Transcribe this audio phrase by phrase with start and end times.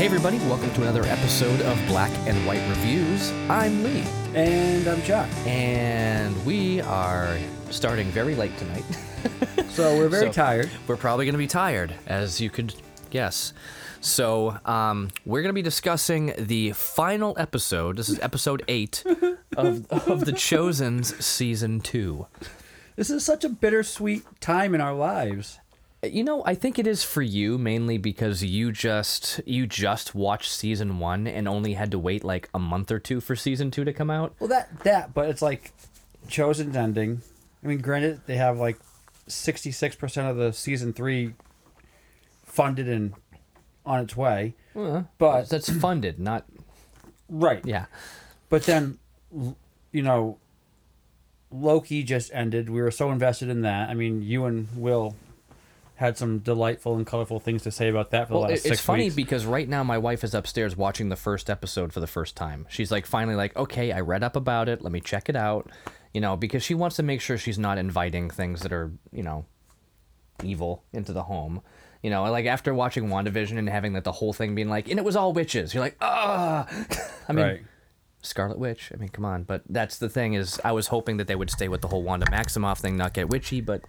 [0.00, 3.30] Hey, everybody, welcome to another episode of Black and White Reviews.
[3.50, 4.00] I'm Lee,
[4.34, 5.28] And I'm Chuck.
[5.46, 7.36] and we are
[7.68, 8.84] starting very late tonight.
[9.72, 10.70] So we're very So- tired.
[10.86, 12.74] We're probably going to be tired, as you could
[13.10, 13.52] guess.
[14.00, 17.96] So, um, we're going to be discussing the final episode.
[17.98, 19.04] This is episode eight
[19.56, 22.26] of, of The Chosen's season two.
[22.96, 25.60] This is such a bittersweet time in our lives.
[26.02, 30.50] You know, I think it is for you mainly because you just you just watched
[30.50, 33.84] season one and only had to wait like a month or two for season two
[33.84, 34.34] to come out.
[34.38, 35.72] Well, that that, but it's like
[36.26, 37.20] chosen ending.
[37.62, 38.78] I mean, granted, they have like
[39.26, 41.34] sixty six percent of the season three
[42.44, 43.12] funded and
[43.84, 44.54] on its way.
[45.18, 46.46] But That's funded, not
[47.28, 47.86] right, yeah.
[48.48, 48.98] But then,
[49.30, 50.38] you know,
[51.50, 52.70] Loki just ended.
[52.70, 53.90] We were so invested in that.
[53.90, 55.14] I mean, you and Will
[56.00, 58.68] had some delightful and colorful things to say about that for Well, the last it's
[58.68, 59.14] six funny weeks.
[59.16, 62.66] because right now my wife is upstairs watching the first episode for the first time.
[62.70, 64.80] She's like finally like, okay, I read up about it.
[64.80, 65.70] Let me check it out.
[66.14, 69.22] You know, because she wants to make sure she's not inviting things that are you
[69.22, 69.44] know
[70.42, 71.60] evil into the home.
[72.02, 74.98] You know, like after watching WandaVision and having like the whole thing being like, and
[74.98, 75.74] it was all witches.
[75.74, 76.66] You're like, ah.
[77.28, 77.62] I mean, right.
[78.22, 78.90] Scarlet Witch.
[78.94, 79.42] I mean, come on.
[79.42, 82.02] But that's the thing is, I was hoping that they would stay with the whole
[82.02, 83.60] Wanda Maximoff thing, not get witchy.
[83.60, 83.82] But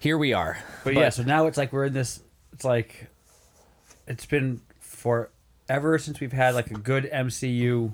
[0.00, 0.58] here we are.
[0.82, 2.20] But, yeah, so now it's like we're in this.
[2.52, 3.06] It's like
[4.06, 7.92] it's been forever since we've had like a good MCU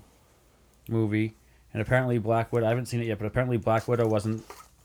[0.89, 1.35] movie,
[1.73, 2.65] and apparently Black Widow.
[2.67, 4.45] I haven't seen it yet, but apparently Black Widow wasn't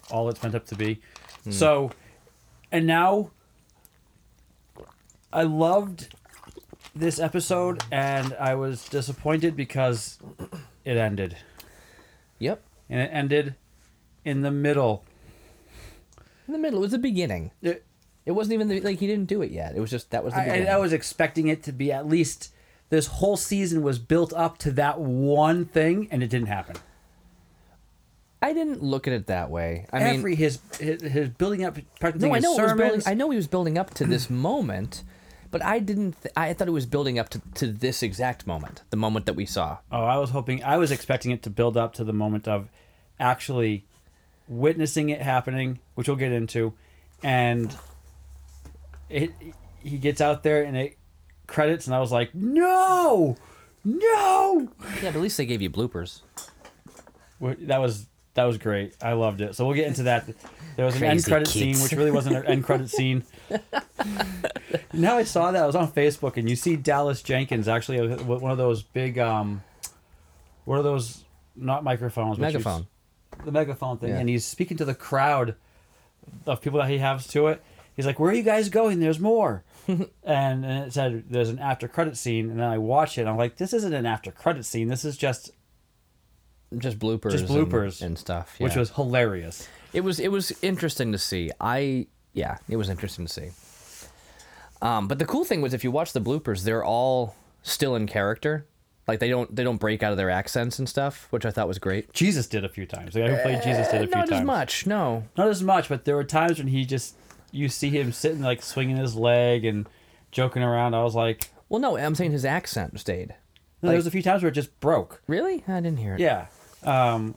[0.09, 0.99] all it's meant up to be.
[1.45, 1.51] Hmm.
[1.51, 1.91] So,
[2.71, 3.31] and now
[5.31, 6.13] I loved
[6.95, 10.19] this episode, and I was disappointed because
[10.83, 11.37] it ended,
[12.39, 12.61] Yep.
[12.89, 13.55] and it ended
[14.25, 15.05] in the middle.
[16.47, 17.51] In the middle, it was the beginning.
[17.61, 17.85] It,
[18.25, 19.75] It wasn't even the, like he didn't do it yet.
[19.75, 20.69] It was just that was the I, beginning.
[20.69, 22.53] I was expecting it to be at least
[22.89, 26.75] this whole season was built up to that one thing, and it didn't happen.
[28.43, 29.85] I didn't look at it that way.
[29.93, 31.77] I mean, his, his his building up,
[32.15, 33.01] no, I know building.
[33.05, 35.03] I know he was building up to this moment,
[35.51, 36.21] but I didn't.
[36.21, 39.35] Th- I thought it was building up to, to this exact moment, the moment that
[39.35, 39.77] we saw.
[39.91, 42.69] oh, I was hoping, I was expecting it to build up to the moment of
[43.19, 43.85] actually
[44.51, 46.73] witnessing it happening, which we'll get into,
[47.23, 47.75] and
[49.09, 49.31] it
[49.83, 50.97] he gets out there and it
[51.47, 53.37] credits, and I was like, no,
[53.83, 54.67] no.
[54.79, 56.21] Yeah, but at least they gave you bloopers.
[57.39, 58.95] That was that was great.
[59.01, 59.55] I loved it.
[59.55, 60.29] So we'll get into that.
[60.75, 61.77] There was an end credit kids.
[61.77, 63.23] scene, which really wasn't an end credit scene.
[64.93, 68.23] now I saw that I was on Facebook, and you see Dallas Jenkins actually uh,
[68.23, 69.63] one of those big um,
[70.65, 71.23] what are those?
[71.53, 72.87] Not microphones, Megaphone.
[73.45, 74.19] The megaphone thing, Yeah.
[74.19, 75.55] and he's speaking to the crowd
[76.45, 77.61] of people that he has to it.
[77.95, 78.99] He's like, "Where are you guys going?
[78.99, 83.17] There's more." and, and it said there's an after credit scene, and then I watch
[83.17, 83.21] it.
[83.21, 84.87] And I'm like, "This isn't an after credit scene.
[84.87, 85.51] This is just,"
[86.77, 87.31] Just bloopers.
[87.31, 88.01] Just bloopers.
[88.01, 88.55] and, stuff.
[88.59, 89.67] which was hilarious.
[89.91, 91.51] It was it was interesting to see.
[91.59, 93.49] I yeah, it was interesting to see.
[94.81, 98.07] Um, but the cool thing was if you watch the bloopers, they're all still in
[98.07, 98.65] character.
[99.07, 101.67] Like they don't they don't break out of their accents and stuff, which I thought
[101.67, 102.13] was great.
[102.13, 103.13] Jesus did a few times.
[103.13, 104.41] The guy who played Jesus did a few Not times.
[104.41, 105.23] as much, no.
[105.37, 107.15] Not as much, but there were times when he just
[107.51, 109.87] you see him sitting like swinging his leg and
[110.31, 110.93] joking around.
[110.93, 113.35] I was like, Well, no, I'm saying his accent stayed.
[113.81, 115.21] no, there was a few times where it just broke.
[115.27, 115.63] Really?
[115.67, 116.19] I didn't hear it.
[116.21, 116.45] Yeah.
[116.83, 117.35] Um,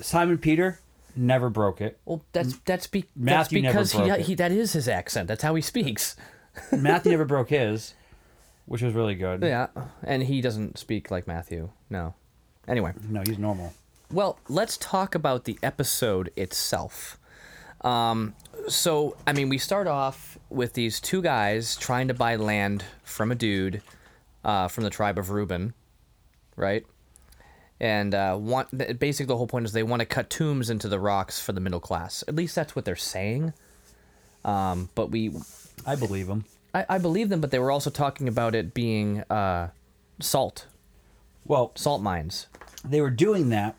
[0.00, 0.78] Simon Peter
[1.16, 1.98] never broke it.
[2.04, 4.20] Well, that's that's, be- that's Matthew never because he, it.
[4.20, 5.26] he that is his accent.
[5.28, 6.16] That's how he speaks.
[6.72, 7.94] Matthew never broke his,
[8.70, 9.42] which was really good.
[9.42, 9.66] Yeah,
[10.04, 11.70] and he doesn't speak like Matthew.
[11.90, 12.14] No.
[12.68, 13.74] Anyway, No, he's normal.
[14.12, 17.18] Well, let's talk about the episode itself.
[17.80, 18.36] Um,
[18.68, 23.32] so, I mean, we start off with these two guys trying to buy land from
[23.32, 23.82] a dude
[24.44, 25.74] uh, from the tribe of Reuben,
[26.54, 26.86] right?
[27.80, 28.68] And uh, want
[29.00, 31.60] basically the whole point is they want to cut tombs into the rocks for the
[31.60, 32.22] middle class.
[32.28, 33.52] At least that's what they're saying.
[34.44, 35.32] Um, but we,
[35.84, 36.44] I believe him.
[36.74, 39.70] I, I believe them, but they were also talking about it being uh,
[40.20, 40.66] salt,
[41.44, 42.46] Well, salt mines.
[42.84, 43.74] they were doing that.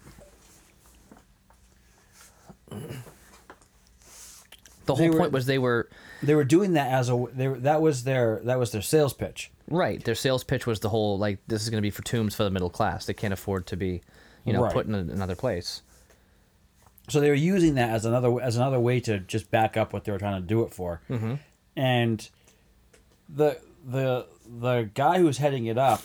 [4.85, 5.89] The They whole were- point was they were
[6.23, 7.25] They were doing that as a.
[7.33, 8.41] They, were- that was their.
[8.43, 9.51] That was their sales pitch.
[9.69, 10.03] Right.
[10.03, 12.43] Their sales pitch was the whole like this is going to be for tombs for
[12.43, 13.05] the middle class.
[13.05, 14.01] They can't afford to be,
[14.43, 14.73] you know, Right.
[14.73, 15.81] put in a, another place.
[17.09, 20.03] So they were using that as another as another way to just back up what
[20.03, 21.01] they were trying to do it for.
[21.09, 21.35] Mm-hmm.
[21.75, 22.29] And
[23.33, 23.57] the
[23.87, 24.25] the
[24.59, 26.01] the guy who was heading it up,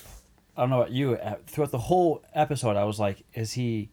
[0.55, 1.13] I don't know about you.
[1.15, 3.89] uh, Throughout the whole episode, I was like, is he?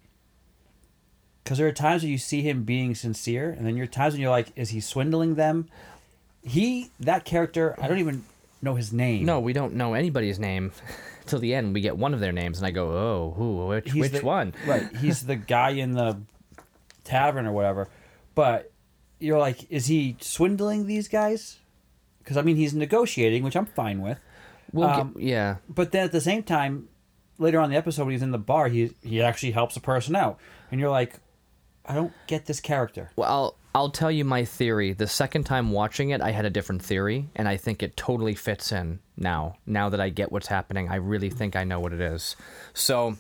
[1.43, 4.15] Because there are times when you see him being sincere, and then there are times
[4.15, 5.69] when you're like, is he swindling them?
[6.43, 8.25] He that character, I don't even
[8.63, 9.25] know his name.
[9.27, 10.73] No, we don't know anybody's name
[11.27, 11.75] till the end.
[11.75, 13.67] We get one of their names, and I go, "Oh, who?
[13.67, 14.95] Which, He's which the- one?" Right.
[14.97, 16.19] He's the guy in the
[17.05, 17.89] tavern or whatever.
[18.35, 18.73] But
[19.21, 21.59] you're like, is he swindling these guys?
[22.25, 24.19] Because I mean, he's negotiating, which I'm fine with.
[24.73, 26.89] We'll Um, get, yeah, But then at the same time,
[27.39, 29.81] later on in the episode, when he's in the bar, he he actually helps a
[29.81, 30.39] person out,
[30.71, 31.21] and you're like,
[31.87, 33.11] I don't get this character.
[33.15, 34.93] Well, I'll I'll tell you my theory.
[34.93, 38.35] The second time watching it, I had a different theory, and I think it totally
[38.35, 39.57] fits in now.
[39.67, 42.37] Now that I get what's happening, I really think I know what it is.
[42.73, 43.17] So,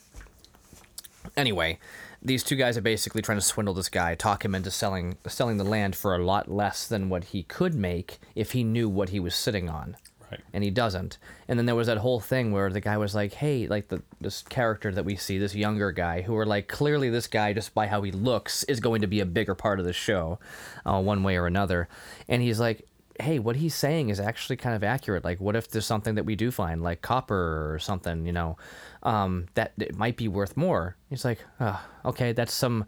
[1.36, 1.78] anyway,
[2.24, 5.58] these two guys are basically trying to swindle this guy, talk him into selling selling
[5.58, 9.10] the land for a lot less than what he could make if he knew what
[9.10, 9.96] he was sitting on
[10.30, 10.40] Right.
[10.54, 11.18] and he doesn't.
[11.48, 14.02] And then there was that whole thing where the guy was like, "Hey, like the
[14.22, 17.74] this character that we see, this younger guy, who are like clearly this guy just
[17.74, 20.38] by how he looks is going to be a bigger part of the show,
[20.86, 21.88] uh, one way or another."
[22.26, 22.86] And he's like,
[23.20, 25.24] "Hey, what he's saying is actually kind of accurate.
[25.24, 28.56] Like, what if there's something that we do find, like copper or something, you know,
[29.04, 32.84] um, that it might be worth more?" He's like, oh, "Okay, that's some."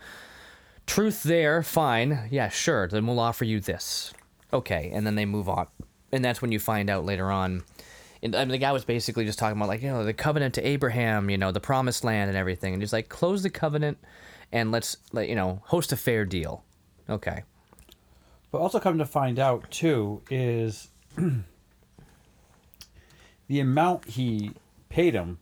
[0.86, 2.28] Truth there, fine.
[2.30, 2.86] Yeah, sure.
[2.86, 4.14] Then we'll offer you this.
[4.52, 5.66] Okay, and then they move on
[6.12, 7.62] and that's when you find out later on.
[8.22, 10.54] And I mean, the guy was basically just talking about like you know the covenant
[10.54, 13.98] to Abraham, you know the promised land and everything, and he's like close the covenant,
[14.52, 16.64] and let's let you know host a fair deal.
[17.08, 17.42] Okay.
[18.50, 20.88] But also come to find out too is
[23.48, 24.52] the amount he
[24.96, 25.38] paid him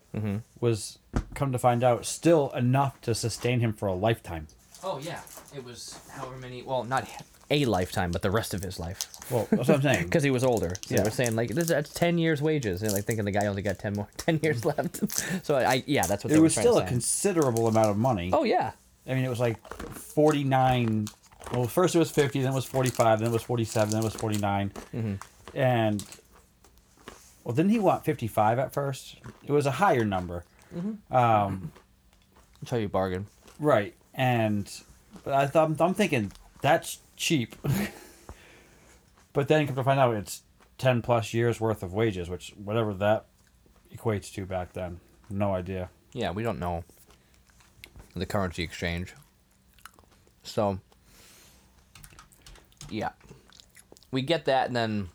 [0.60, 0.98] was
[1.34, 4.46] come to find out still enough to sustain him for a lifetime.
[4.82, 5.20] Oh yeah,
[5.56, 6.62] it was however many.
[6.62, 7.08] Well, not
[7.50, 10.04] a lifetime, but the rest of his life, Well, that's what I'm saying.
[10.08, 10.72] because he was older.
[10.86, 10.96] So Yeah.
[10.98, 13.62] they were saying like this that's ten years wages, and like thinking the guy only
[13.62, 14.96] got ten more ten years left.
[15.46, 16.92] so I, yeah, that's what it they were was trying still to a say.
[16.92, 18.30] considerable amount of money.
[18.32, 18.72] oh yeah,
[19.06, 19.56] I mean, it was like
[19.94, 21.06] 49.
[21.52, 24.04] Well, first it was 50, then it was 45, then it was 47, then it
[24.04, 24.70] was 49.
[24.94, 25.14] Mm-hmm.
[25.56, 26.04] And,
[27.44, 29.16] well, didn't he want 55 at first?
[29.44, 30.44] It was a higher number.
[30.74, 31.14] Mm-hmm.
[31.14, 31.72] Um,
[32.62, 33.26] I'll tell you bargain.
[33.58, 33.94] right.
[34.14, 34.70] And,
[35.24, 36.32] but I thought, I'm thinking,
[36.62, 37.56] that's cheap.
[39.32, 40.42] but then come to find out it's
[40.78, 43.26] 10 plus years worth of wages, which, whatever that
[43.94, 45.00] equates to back then.
[45.28, 45.90] No idea.
[46.12, 46.84] Yeah, we don't know
[48.14, 49.14] the currency exchange.
[50.42, 50.78] So,
[52.88, 53.10] yeah.
[54.10, 55.08] We get that, and then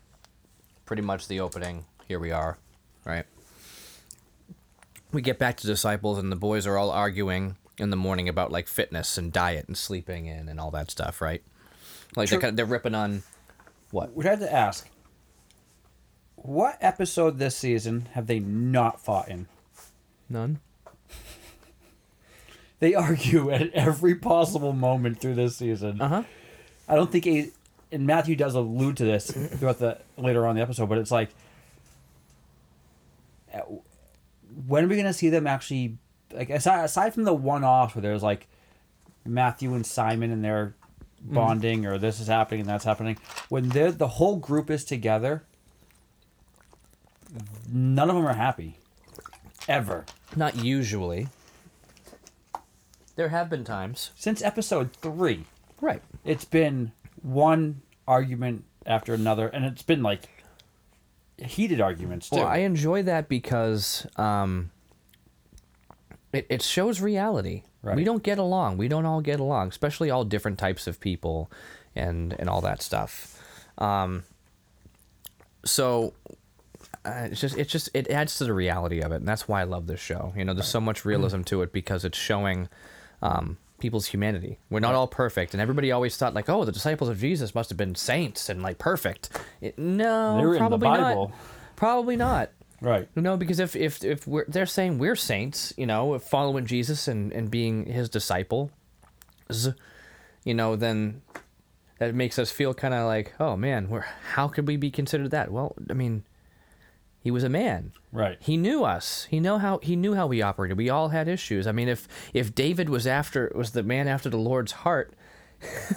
[0.86, 1.86] pretty much the opening.
[2.10, 2.58] Here we are,
[3.06, 3.24] right?
[5.12, 8.52] We get back to disciples, and the boys are all arguing in the morning about
[8.52, 11.44] like fitness and diet and sleeping in and all that stuff, right?
[12.16, 13.22] Like they're, kind of, they're ripping on
[13.92, 14.16] what?
[14.16, 14.90] We had to ask,
[16.36, 19.48] what episode this season have they not fought in?
[20.28, 20.60] None.
[22.80, 26.00] They argue at every possible moment through this season.
[26.00, 26.24] Uh huh.
[26.88, 27.52] I don't think a,
[27.92, 31.12] and Matthew does allude to this throughout the later on in the episode, but it's
[31.12, 31.30] like,
[34.66, 35.98] when are we gonna see them actually?
[36.32, 38.48] Like aside, aside from the one off where there's like
[39.26, 40.76] Matthew and Simon and they're
[41.28, 41.34] mm.
[41.34, 43.18] bonding or this is happening and that's happening,
[43.50, 45.44] when they're the whole group is together,
[47.72, 48.78] none of them are happy,
[49.68, 50.06] ever.
[50.36, 51.28] Not usually.
[53.16, 54.12] There have been times.
[54.16, 55.46] Since episode three.
[55.82, 56.02] Right.
[56.26, 60.39] it's been one argument after another, and it's been like
[61.42, 62.38] heated arguments too.
[62.38, 64.72] Well, I enjoy that because um,
[66.34, 67.64] it, it shows reality.
[67.82, 67.96] Right.
[67.96, 68.78] We don't get along.
[68.78, 71.50] We don't all get along, especially all different types of people
[71.96, 73.42] and, and all that stuff.
[73.78, 74.24] Um,
[75.64, 76.14] so
[77.06, 79.62] uh, it's just it's just it adds to the reality of it, and that's why
[79.62, 80.34] I love this show.
[80.36, 82.68] You know, there's so much realism to it because it's showing
[83.22, 84.60] um, people's humanity.
[84.70, 87.70] We're not all perfect, and everybody always thought like, oh, the disciples of Jesus must
[87.70, 89.30] have been saints and like perfect.
[89.62, 91.32] It, no, They were in the probably not.
[91.76, 92.50] Probably not.
[92.82, 93.08] right.
[93.16, 97.32] No, because if if if we're they're saying we're saints, you know, following Jesus and
[97.34, 98.72] and being his disciple,
[100.44, 101.22] you know, then
[102.00, 105.32] that makes us feel kind of like, oh man, we're how could we be considered
[105.32, 105.52] that?
[105.52, 106.24] Well, I mean,
[107.22, 107.92] he was a man.
[108.12, 108.38] Right.
[108.40, 109.28] He knew us.
[109.30, 110.78] He know how he knew how we operated.
[110.78, 111.68] We all had issues.
[111.68, 115.14] I mean, if if David was after was the man after the Lord's heart,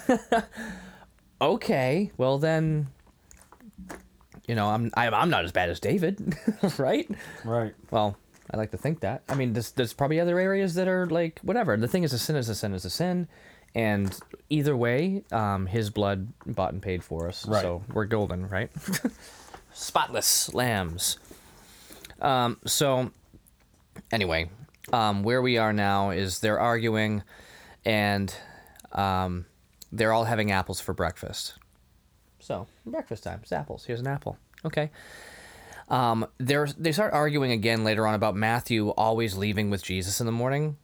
[1.40, 2.88] okay, well then,
[4.48, 6.34] you know, I'm I, I'm not as bad as David,
[6.78, 7.08] right?
[7.44, 7.74] Right.
[7.90, 8.16] Well,
[8.50, 9.22] I like to think that.
[9.28, 11.76] I mean, there's, there's probably other areas that are like whatever.
[11.76, 13.28] The thing is, a sin is a sin is a sin,
[13.76, 14.18] and
[14.50, 17.46] either way, um, his blood bought and paid for us.
[17.46, 17.62] Right.
[17.62, 18.70] So we're golden, right?
[19.72, 21.18] Spotless lambs.
[22.20, 23.10] Um, so
[24.10, 24.50] anyway,
[24.92, 27.22] um, where we are now is they're arguing,
[27.84, 28.34] and
[28.92, 29.46] um,
[29.90, 31.54] they're all having apples for breakfast.
[32.38, 33.40] So breakfast time.
[33.42, 33.84] It's apples.
[33.84, 34.36] Here's an apple.
[34.64, 34.90] Okay.
[35.88, 40.32] Um, they start arguing again later on about Matthew always leaving with Jesus in the
[40.32, 40.76] morning.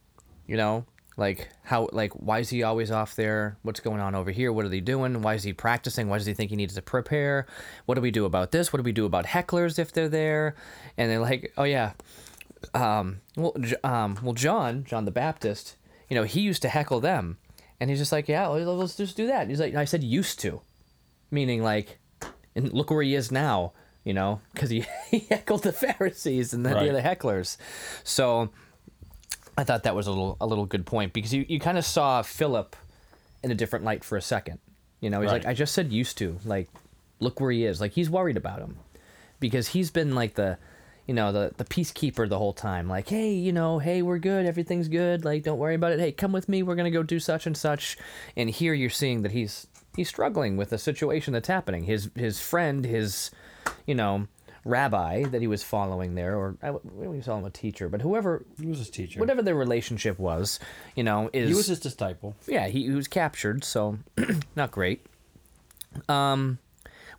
[0.45, 0.85] You know,
[1.17, 3.57] like how like why is he always off there?
[3.63, 4.51] What's going on over here?
[4.53, 5.21] What are they doing?
[5.21, 6.07] Why is he practicing?
[6.07, 7.45] Why does he think he needs to prepare?
[7.85, 8.71] What do we do about this?
[8.71, 10.55] What do we do about hecklers if they're there?
[10.97, 11.91] And they're like, oh yeah,
[12.73, 15.75] um, well, um, well, John, John the Baptist,
[16.09, 17.37] you know, he used to heckle them,
[17.79, 19.47] and he's just like, yeah, let's just do that.
[19.49, 20.61] He's like, I said used to,
[21.31, 21.99] meaning like,
[22.55, 23.73] and look where he is now,
[24.03, 26.91] you know, because he, he heckled the Pharisees and the, Right.
[26.91, 27.57] the hecklers.
[28.03, 28.49] So
[29.59, 31.83] I thought that was a little a little good point because you, you kind of
[31.83, 32.77] saw Philip
[33.43, 34.59] in a different light for a second.
[35.01, 36.39] You know, he's like, I just said used to.
[36.45, 36.69] Like,
[37.19, 37.81] look where he is.
[37.81, 38.77] Like, he's worried about him
[39.41, 40.57] because he's been like the,
[41.07, 42.87] you know, the the peacekeeper the whole time.
[42.87, 44.45] Like, hey, you know, hey, we're good.
[44.45, 45.25] Everything's good.
[45.25, 45.99] Like, don't worry about it.
[45.99, 46.63] Hey, come with me.
[46.63, 47.97] We're gonna go do such and such.
[48.37, 51.83] And here you're seeing that he's he's struggling with the situation that's happening.
[51.83, 53.29] His his friend, his,
[53.85, 54.27] you know.
[54.69, 58.45] Rabbi that he was following there, or I wouldn't call him a teacher, but whoever
[58.59, 59.19] He was his teacher.
[59.19, 60.59] whatever their relationship was,
[60.95, 62.35] you know, is He was his disciple.
[62.47, 63.97] yeah, he, he was captured, so
[64.55, 65.05] not great.
[66.07, 66.59] Um,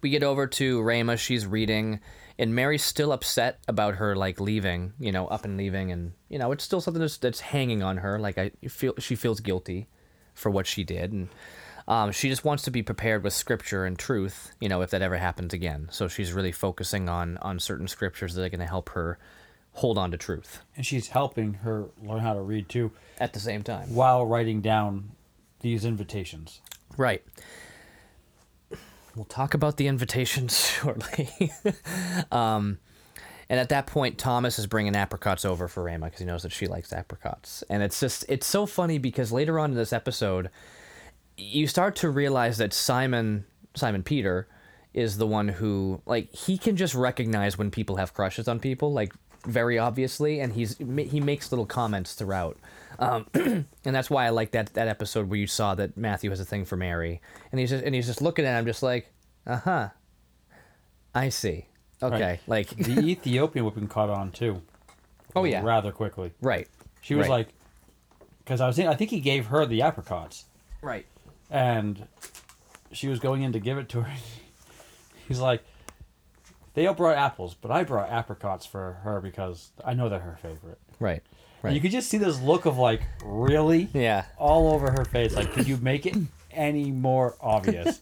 [0.03, 1.17] we get over to Ramah.
[1.17, 2.01] She's reading,
[2.39, 6.39] and Mary's still upset about her like leaving, you know, up and leaving, and you
[6.39, 8.19] know, it's still something that's, that's hanging on her.
[8.19, 9.89] Like I feel she feels guilty
[10.35, 11.29] for what she did, and
[11.91, 15.03] um, she just wants to be prepared with scripture and truth, you know, if that
[15.03, 15.89] ever happens again.
[15.91, 19.19] So she's really focusing on on certain scriptures that are going to help her
[19.73, 23.41] hold on to truth And she's helping her learn how to read too at the
[23.41, 23.95] same time.
[23.95, 25.11] while writing down
[25.61, 26.61] these invitations.
[26.97, 27.23] Right.
[29.17, 31.29] We'll talk about the invitations shortly.
[32.33, 32.79] um,
[33.49, 36.53] and at that point, Thomas is bringing apricots over for Ramah because he knows that
[36.53, 37.65] she likes apricots.
[37.69, 40.51] And it's just, it's so funny because later on in this episode,
[41.41, 43.45] you start to realize that Simon,
[43.75, 44.47] Simon Peter,
[44.93, 48.93] is the one who, like, he can just recognize when people have crushes on people,
[48.93, 49.13] like,
[49.47, 52.59] very obviously, and he's he makes little comments throughout.
[52.99, 56.41] Um, and that's why I like that that episode where you saw that Matthew has
[56.41, 59.11] a thing for Mary, and he's just and he's just looking at him, just like,
[59.47, 59.89] uh huh,
[61.15, 61.67] I see.
[62.03, 62.41] Okay, Right.
[62.47, 64.61] like, The Ethiopian whipping caught on too.
[65.37, 66.33] oh yeah, Rather quickly.
[66.43, 66.69] right.
[67.01, 67.47] She was Right.
[67.47, 67.49] like,
[68.45, 70.45] because I was I think he gave her the apricots,
[70.83, 71.07] right.
[71.51, 72.07] And
[72.93, 74.13] she was going in to give it to her.
[75.29, 75.63] He's like,
[76.75, 80.39] they all brought apples, but I brought apricots for her because I know they're her
[80.41, 80.79] favorite.
[80.99, 81.23] Right.
[81.23, 81.75] And Right.
[81.75, 83.89] you could just see this look of like, really?
[83.93, 84.25] yeah.
[84.39, 85.35] all over her face.
[85.35, 86.17] Like, could you make it
[86.53, 88.01] any more obvious?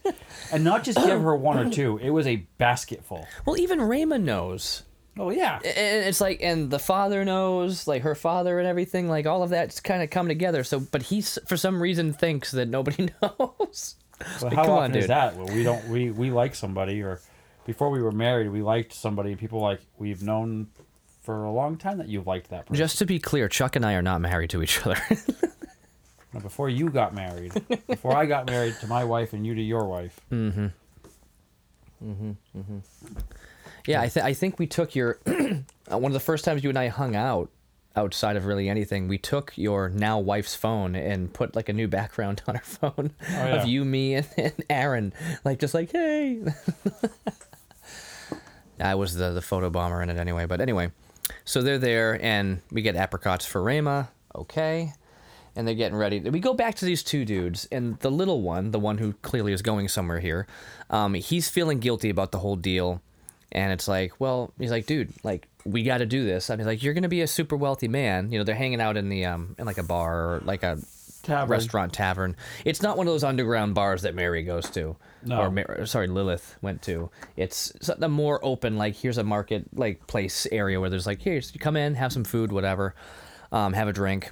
[0.51, 1.97] and not just give her one or two.
[1.97, 3.27] It was a basketful.
[3.45, 4.83] Well, even Raymond knows.
[5.19, 5.55] Oh yeah.
[5.57, 9.49] and it's like and the father knows like her father and everything like all of
[9.49, 13.95] that's kind of come together so but he for some reason thinks that nobody knows
[14.19, 15.09] But Like, how come often on, is dude.
[15.09, 15.35] that?
[15.35, 15.87] Well, we don't.
[15.89, 17.19] We we like somebody, or
[17.65, 19.35] before we were married, we liked somebody.
[19.35, 20.67] People like we've known
[21.21, 22.75] for a long time that you've liked that person.
[22.75, 24.97] just to be clear chuck and i are not married to each other
[26.33, 27.53] No, before you got married,
[27.87, 30.19] before I got married to my wife and you to your wife.
[30.31, 30.71] Mm.
[33.89, 36.69] Yeah i, th- I think we took your uh, one of the first times you
[36.69, 37.49] and i hung out
[37.95, 41.87] outside of really anything we took your now wife's phone and put like a new
[41.87, 43.47] background on her phone yeah.
[43.47, 46.41] of you me and, and aaron like just like hey
[48.81, 50.45] I was the the photo bomber in it anyway.
[50.45, 50.91] But anyway,
[51.45, 54.09] so they're there, and we get apricots for Ramah.
[54.35, 54.93] Okay,
[55.55, 56.19] and they're getting ready.
[56.19, 59.53] We go back to these two dudes, and the little one, the one who clearly
[59.53, 60.47] is going somewhere here,
[60.89, 63.01] um, he's feeling guilty about the whole deal,
[63.51, 66.49] and it's like, well, he's like, dude, like we got to do this.
[66.49, 68.31] I mean, like you're gonna be a super wealthy man.
[68.31, 70.79] You know, they're hanging out in the um in like a bar or like a
[71.21, 71.49] Tavern.
[71.49, 72.35] restaurant tavern.
[72.63, 74.95] It's not one of those underground bars that Mary goes to.
[75.25, 75.41] No.
[75.41, 77.11] Or Mar- sorry, Lilith went to.
[77.35, 78.77] It's something more open.
[78.77, 82.13] Like here's a market like place area where there's like here you come in, have
[82.13, 82.95] some food, whatever,
[83.51, 84.31] um, have a drink.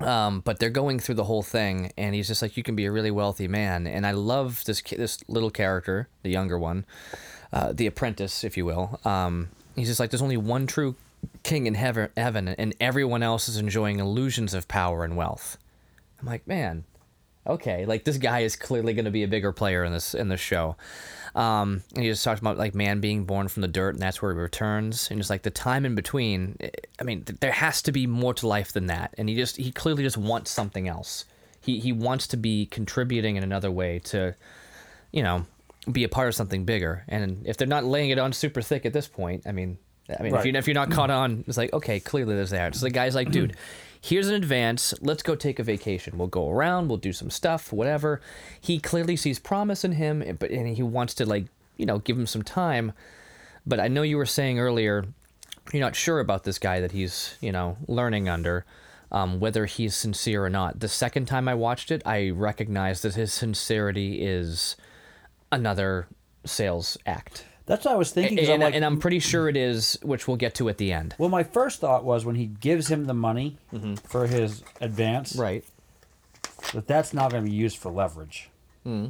[0.00, 2.86] Um, but they're going through the whole thing, and he's just like, "You can be
[2.86, 6.84] a really wealthy man." And I love this this little character, the younger one,
[7.52, 9.00] uh, the apprentice, if you will.
[9.04, 10.96] Um, he's just like, "There's only one true
[11.42, 15.58] king in heaven, heaven, and everyone else is enjoying illusions of power and wealth."
[16.20, 16.84] I'm like, man,
[17.46, 20.28] okay, like this guy is clearly going to be a bigger player in this in
[20.28, 20.76] this show.
[21.34, 24.20] Um, and he just talks about like man being born from the dirt, and that's
[24.20, 26.56] where he returns, and just like the time in between.
[26.60, 29.34] eh, I mean, th- there has to be more to life than that, and he
[29.34, 31.24] just he clearly just wants something else.
[31.60, 34.34] He he wants to be contributing in another way to,
[35.10, 35.46] you know,
[35.90, 37.04] be a part of something bigger.
[37.08, 40.22] And if they're not laying it on super thick at this point, I mean, I
[40.22, 40.46] mean, if Right.
[40.46, 42.74] you if you're not caught on, it's like okay, clearly there's that.
[42.74, 43.56] So the guy's like, dude,
[44.00, 44.94] here's an advance.
[45.00, 46.18] Let's go take a vacation.
[46.18, 46.88] We'll go around.
[46.88, 48.20] We'll do some stuff, whatever.
[48.60, 51.46] He clearly sees promise in him, but and he wants to like
[51.76, 52.92] you know give him some time.
[53.66, 55.06] But I know you were saying earlier
[55.72, 58.64] you're not sure about this guy that he's you know learning under.
[59.12, 60.80] Um, whether he's sincere or not.
[60.80, 64.74] The second time I watched it, I recognized that his sincerity is
[65.52, 66.08] another
[66.44, 67.44] sales act.
[67.66, 68.40] That's what I was thinking.
[68.40, 69.28] And, I'm like, and I'm pretty hmm.
[69.28, 71.14] sure it is, which we'll get to at the end.
[71.18, 73.94] well, my first thought was when he gives him the money mm-hmm.
[73.94, 75.64] for his advance, Right.
[76.72, 78.50] that that's not going to be used for leverage.
[78.82, 79.08] Hmm.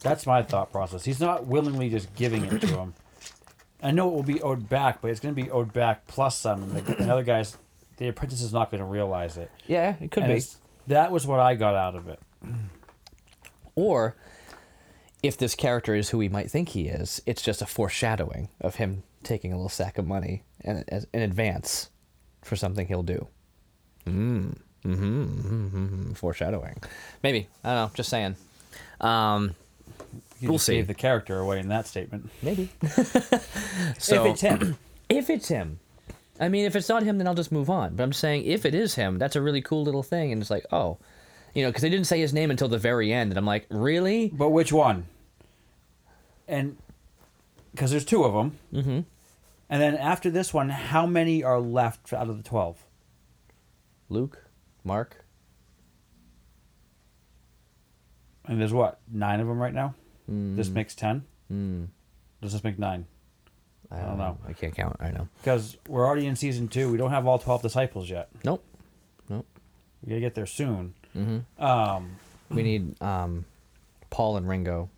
[0.00, 1.04] That's my thought process.
[1.04, 2.94] He's not willingly just giving it to him.
[3.82, 6.38] I know it will be owed back, but it's going to be owed back plus
[6.38, 6.62] some.
[6.62, 7.56] And the, the other guys,
[7.98, 9.50] the apprentice is not going to realize it.
[9.66, 10.44] Yeah, it could And be.
[10.86, 12.20] that was what I got out of it.
[13.76, 14.16] Or
[15.22, 18.76] if this character is who we might think he is, it's just a foreshadowing of
[18.76, 21.90] him taking a little sack of money in, as- in advance
[22.42, 23.26] for something he'll do.
[24.06, 24.56] Mm.
[24.84, 25.24] Mm-hmm,
[25.66, 26.12] mm-hmm.
[26.12, 26.80] Foreshadowing.
[27.22, 27.48] Maybe.
[27.64, 27.90] I don't know.
[27.94, 28.36] Just saying.
[29.00, 29.54] Um,
[30.40, 30.80] You We'll just see.
[30.82, 32.30] the character away in that statement.
[32.42, 32.70] maybe.
[33.98, 34.78] so, if it's him,
[35.08, 35.80] if it's him.
[36.38, 37.96] I mean, if it's not him, then I'll just move on.
[37.96, 40.30] But I'm saying if it is him, that's a really cool little thing.
[40.32, 40.98] And it's like, oh,
[41.56, 43.30] you know, because they didn't say his name until the very end.
[43.30, 44.28] And I'm like, really?
[44.28, 45.06] but which one?
[46.46, 46.76] And
[47.72, 48.58] because there's two of them.
[48.74, 49.00] Mm-hmm.
[49.70, 52.84] And then after this one, how many are left out of the twelve?
[54.10, 54.44] Luke?
[54.84, 55.24] Mark?
[58.44, 59.94] And there's what nine of them right now.
[60.30, 60.56] Mm.
[60.56, 61.24] This makes ten.
[62.42, 63.06] Does this make nine?
[63.90, 64.36] I don't know.
[64.46, 64.96] I can't count.
[65.00, 65.28] I know.
[65.40, 66.92] Because we're already in season two.
[66.92, 68.28] We don't have all twelve disciples yet.
[68.44, 68.62] Nope.
[69.30, 69.46] Nope.
[70.04, 70.94] We gotta get there soon.
[71.16, 71.64] Mm-hmm.
[71.64, 72.16] Um,
[72.50, 73.44] We need um,
[74.10, 74.90] Paul and Ringo.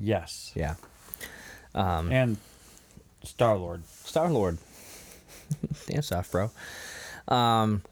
[0.00, 0.74] yes, Yeah.
[1.74, 2.36] Um, and
[3.24, 3.84] Star Lord.
[3.86, 4.58] Star Lord.
[5.86, 6.50] Dance off, bro.
[7.28, 7.82] Um.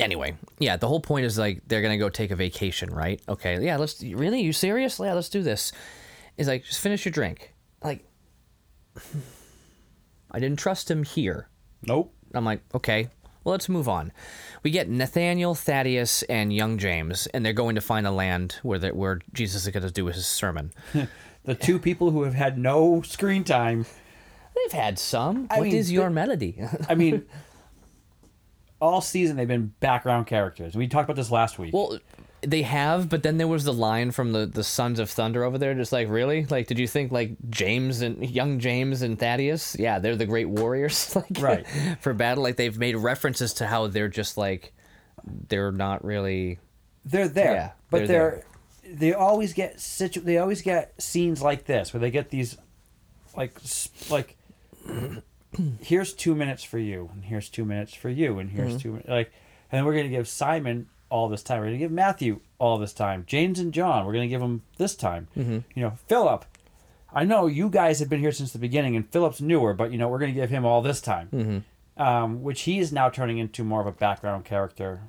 [0.00, 3.20] Anyway, yeah, the whole point is like they're gonna go take a vacation, right?
[3.28, 4.02] Okay, yeah, let's.
[4.02, 4.98] Really, you serious?
[4.98, 5.70] Yeah, let's do this.
[6.36, 7.54] Is like just finish your drink.
[7.82, 8.04] Like,
[10.30, 11.48] I didn't trust him here.
[11.86, 12.12] Nope.
[12.34, 13.10] I'm like, okay,
[13.44, 14.12] let's move on.
[14.62, 18.78] We get Nathaniel, Thaddeus, and young James, and they're going to find a land where
[18.94, 20.72] where Jesus is going to do his sermon.
[21.46, 23.84] The two people who have had no screen time.
[24.56, 25.46] They've had some.
[25.50, 26.58] I What is mean, your the- melody?
[26.88, 27.26] I mean,
[28.80, 30.74] all season they've been background characters.
[30.74, 31.74] We talked about this last week.
[31.74, 31.98] well,
[32.46, 35.58] they have, but then there was the line from the the Sons of Thunder over
[35.58, 39.76] there, just like really, like, did you think like James and young James and Thaddeus?
[39.78, 41.66] Yeah, they're the great warriors, like Right.
[42.00, 42.42] for battle.
[42.42, 44.72] Like they've made references to how they're just like
[45.48, 46.58] they're not really.
[47.04, 48.44] they're there, Yeah, but they're
[48.84, 52.56] they're, they always get situ- They always get scenes like this where they get these,
[53.36, 53.58] like
[54.10, 54.36] like.
[55.80, 58.98] here's two minutes for you, and here's two minutes for you, and here's mm-hmm.
[58.98, 59.32] two like,
[59.70, 61.60] and then we're gonna give Simon all this time.
[61.60, 63.24] We're gonna give Matthew all this time.
[63.26, 65.28] James and John, we're gonna give them this time.
[65.36, 66.44] You know, Philip.
[67.16, 69.98] I know you guys have been here since the beginning, and Philip's newer, but you
[69.98, 71.64] know we're gonna give him all this time.
[71.96, 75.02] Um, which he is now turning into more of a background character,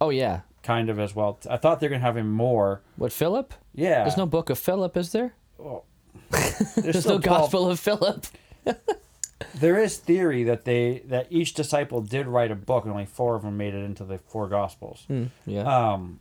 [0.00, 1.38] Oh yeah, kind of as well.
[1.50, 2.80] I thought they're gonna have him more.
[2.96, 3.52] what Philip?
[3.74, 5.34] Yeah, There's no book of Philip, is there?
[6.30, 8.26] there's There's no 12 Gospel of Philip.
[9.54, 13.34] There is theory that they that each disciple did write a book, and only four
[13.36, 15.04] of them made it into the four gospels.
[15.46, 15.62] Yeah.
[15.92, 16.20] Um,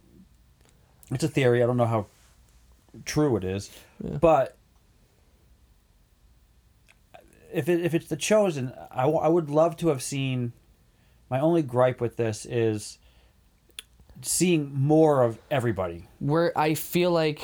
[1.12, 1.64] it's a theory.
[1.64, 2.08] I don't know how
[3.06, 4.58] true it is, but
[7.54, 10.54] if it, if it's the chosen, I, w- I would love to have seen.
[11.30, 13.00] My only gripe with this is
[14.22, 17.42] seeing more of everybody, Where I feel like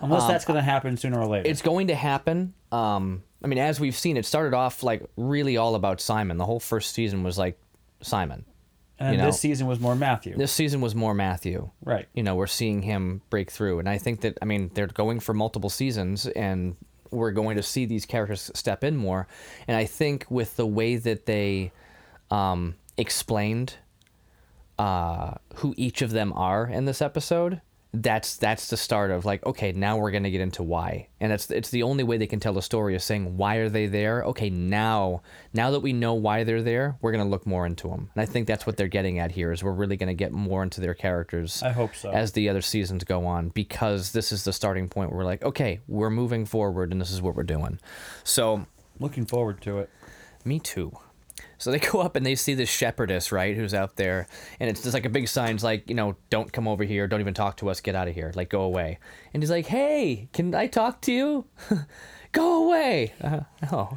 [0.00, 1.48] unless that's going to happen sooner or later.
[1.48, 2.52] it's going to happen.
[2.70, 6.36] Um, I mean, as we've seen, it started off like really all about Simon.
[6.36, 7.58] The whole first season was like
[8.00, 8.44] Simon.
[8.98, 11.70] and you know, this season was more Matthew, This season was more Matthew.
[11.84, 12.06] right?
[12.14, 15.20] You know, we're seeing him break through, and I think that I mean they're going
[15.20, 16.76] for multiple seasons, and
[17.10, 19.26] we're going to see these characters step in more.
[19.68, 21.72] And I think with the way that they
[22.30, 23.74] um, explained
[24.78, 27.60] uh, who each of them are in this episode,
[27.94, 31.50] that's that's the start of like okay now we're gonna get into why and it's
[31.50, 34.22] it's the only way they can tell the story is saying why are they there
[34.24, 35.20] okay now
[35.52, 38.24] now that we know why they're there we're gonna look more into them and i
[38.24, 40.94] think that's what they're getting at here is we're really gonna get more into their
[40.94, 42.10] characters I hope so.
[42.10, 45.42] as the other seasons go on because this is the starting point where we're like
[45.44, 47.78] okay we're moving forward and this is what we're doing
[48.24, 48.66] so
[49.00, 49.90] Looking forward to it.
[50.44, 50.96] me too.
[51.62, 54.26] So they go up and they see this shepherdess, right, who's out there,
[54.58, 57.06] and it's just like a big sign, it's like, you know, don't come over here,
[57.06, 58.98] don't even talk to us, get out of here, like go away.
[59.32, 61.44] And he's like, hey, can I talk to you?
[62.32, 63.14] go away.
[63.22, 63.96] Uh, oh,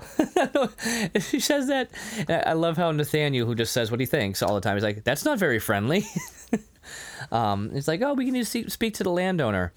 [1.20, 1.90] she says that.
[2.30, 5.04] I love how Nathaniel, who just says what he thinks all the time, he's like,
[5.04, 6.06] that's not very friendly.
[7.32, 9.74] um, it's like, oh, we can just speak to the landowner.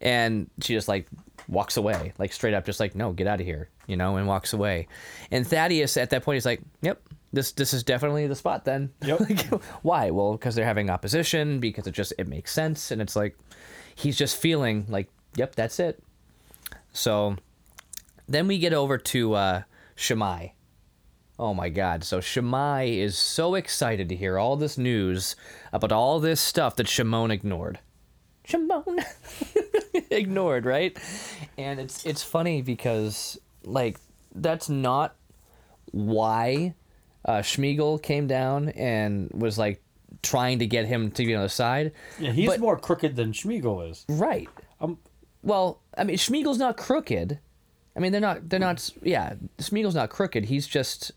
[0.00, 1.06] and she just like
[1.48, 4.26] walks away, like straight up, just like no, get out of here, you know, and
[4.26, 4.88] walks away.
[5.30, 7.00] And Thaddeus at that point is like, yep.
[7.32, 8.92] This, this is definitely the spot then.
[9.04, 9.20] Yep.
[9.28, 10.10] Like, Why?
[10.10, 11.60] Well, because they're having opposition.
[11.60, 13.38] Because it just it makes sense, and it's like
[13.94, 16.02] he's just feeling like, yep, that's it.
[16.92, 17.36] So
[18.28, 19.62] then we get over to uh,
[19.94, 20.48] Shammai.
[21.38, 22.04] Oh my God.
[22.04, 25.34] So Shammai is so excited to hear all this news
[25.72, 27.80] about all this stuff that Shimon ignored.
[28.44, 28.98] Shimon
[30.10, 30.96] ignored, right?
[31.56, 33.98] And it's it's funny because like
[34.34, 35.16] that's not
[35.90, 36.74] why
[37.24, 39.82] uh, Schmiegel came down and was like
[40.22, 41.92] trying to get him to be on the side.
[42.18, 44.04] Yeah, he's But- more crooked than Schmiegel is.
[44.08, 44.48] Right.
[44.80, 44.98] Um,
[45.42, 47.38] Well, I mean, Schmiegel's not crooked.
[47.96, 48.48] I mean, they're not.
[48.48, 48.88] They're not.
[49.02, 50.44] Yeah, Schmiegel's not crooked.
[50.46, 51.12] He's just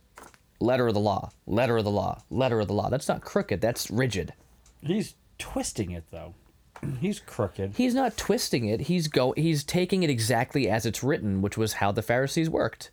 [0.60, 1.30] letter of the law.
[1.46, 2.22] Letter of the law.
[2.30, 2.90] Letter of the law.
[2.90, 3.62] That's not crooked.
[3.62, 4.34] That's rigid.
[4.82, 6.34] he's twisting it though.
[7.00, 7.74] He's crooked.
[7.78, 8.82] He's not twisting it.
[8.82, 9.32] He's go.
[9.38, 12.92] He's taking it exactly as it's written, which was how the Pharisees worked.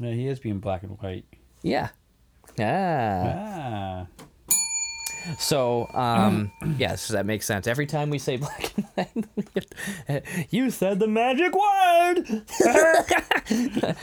[0.00, 1.24] Yeah, he is being black and white.
[1.62, 1.90] Yeah.
[2.60, 4.06] Ah.
[4.06, 4.06] Ah.
[5.38, 7.66] So, um, yes, that makes sense.
[7.66, 9.44] Every time we say black and white, we
[10.06, 12.42] have to- you said the magic word.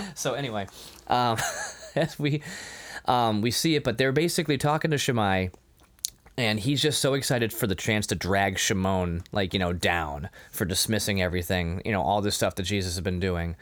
[0.15, 0.67] so anyway,
[1.07, 1.37] um,
[1.95, 2.41] as we
[3.05, 5.47] um, we see it, but they're basically talking to Shammai,
[6.37, 10.29] and he's just so excited for the chance to drag Shimon, like you know, down
[10.51, 13.55] for dismissing everything, you know, all this stuff that Jesus has been doing,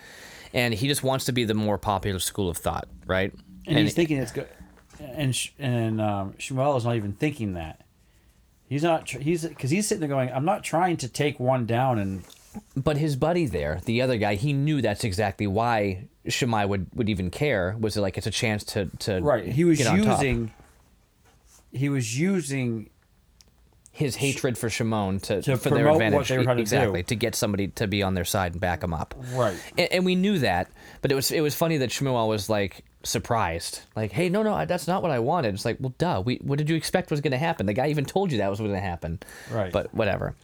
[0.54, 3.34] and he just wants to be the more popular school of thought, right?
[3.68, 4.48] And, he's thinking it's good.
[5.14, 7.82] And Sh- and um, Shmuel is not even thinking that.
[8.70, 9.06] He's not.
[9.08, 12.24] Tr- he's because he's sitting there going, "I'm not trying to take one down." And
[12.76, 17.10] But his buddy there, the other guy, he knew that's exactly why Shammai would, would
[17.10, 17.76] even care.
[17.80, 20.22] Was it like it's a chance to to right, he was get on top.
[20.22, 20.54] using.
[21.74, 22.90] He was using
[23.92, 26.30] his hatred for Shimon to, To for their advantage.
[26.30, 27.08] they were trying to exactly do.
[27.08, 29.14] to get somebody to be on their side and back them up.
[29.34, 29.56] Right.
[29.78, 32.84] And, and we knew that, but it was it was funny that Shmuel was like
[33.04, 36.22] surprised, like, "Hey, no, no, that's not what I wanted." It's like, well, duh.
[36.26, 37.66] We what did you expect was going to happen?
[37.66, 39.20] The guy even told you that was going to happen.
[39.52, 39.72] Right.
[39.72, 40.36] But whatever.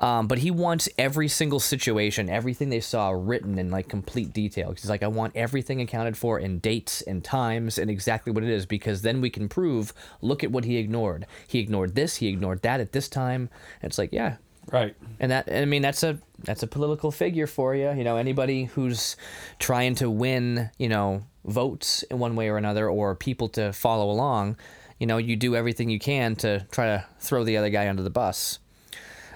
[0.00, 4.72] Um, but he wants every single situation, everything they saw written in like complete detail.
[4.72, 8.48] He's like, I want everything accounted for in dates and times and exactly what it
[8.48, 9.92] is, because then we can prove.
[10.22, 11.26] Look at what he ignored.
[11.46, 12.16] He ignored this.
[12.16, 13.50] He ignored that at this time.
[13.82, 14.36] And it's like, yeah,
[14.72, 14.96] right.
[15.18, 17.92] and that I mean that's a that's a political figure for you.
[17.92, 19.16] You know, anybody who's
[19.58, 24.10] trying to win, you know, votes in one way or another, or people to follow
[24.10, 24.56] along.
[24.98, 28.02] You know, you do everything you can to try to throw the other guy under
[28.02, 28.58] the bus,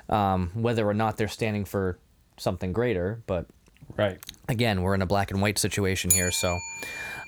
[0.08, 1.98] um, whether or not they're standing for
[2.36, 3.22] something greater.
[3.26, 3.46] But
[3.96, 4.18] Right.
[4.48, 6.30] again, we're in a black and white situation here.
[6.30, 6.58] So,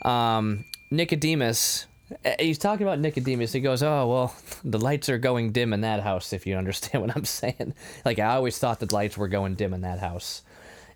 [0.03, 1.87] um, Nicodemus,
[2.25, 3.53] eh, he's talking about Nicodemus.
[3.53, 4.35] He goes, "Oh well,
[4.65, 6.33] the lights are going dim in that house.
[6.33, 9.75] If you understand what I'm saying, like I always thought the lights were going dim
[9.75, 10.43] in that house."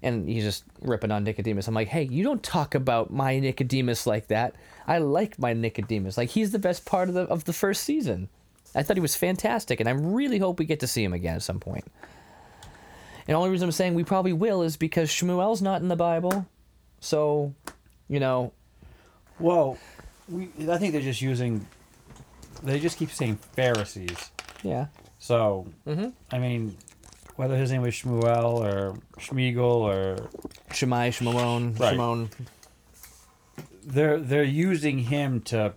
[0.03, 1.69] And he's just ripping on Nicodemus.
[1.69, 4.55] I'm like, hey, you don't talk about my Nicodemus like that.
[4.87, 6.17] I like my Nicodemus.
[6.17, 8.31] Like he's the best part of the of the first season.
[8.75, 11.35] I thought he was fantastic, and I really hope we get to see him again
[11.37, 11.85] at some point.
[13.27, 15.97] And the only reason I'm saying we probably will is because Shmuel's not in the
[15.97, 16.47] Bible.
[17.01, 17.55] So,
[18.09, 18.53] you know,
[19.39, 19.79] Well,
[20.29, 20.49] we.
[20.69, 21.67] I think they're just using.
[22.63, 24.31] They just keep saying Pharisees.
[24.63, 24.87] yeah.
[25.19, 26.09] So, Mm-hmm.
[26.33, 26.77] I mean,
[27.37, 30.29] whether his name was Shmuel or Schmiegel or
[30.73, 31.91] Shammai, Shimon, Right.
[31.93, 32.31] Shimon.
[33.85, 35.75] they're they're using him to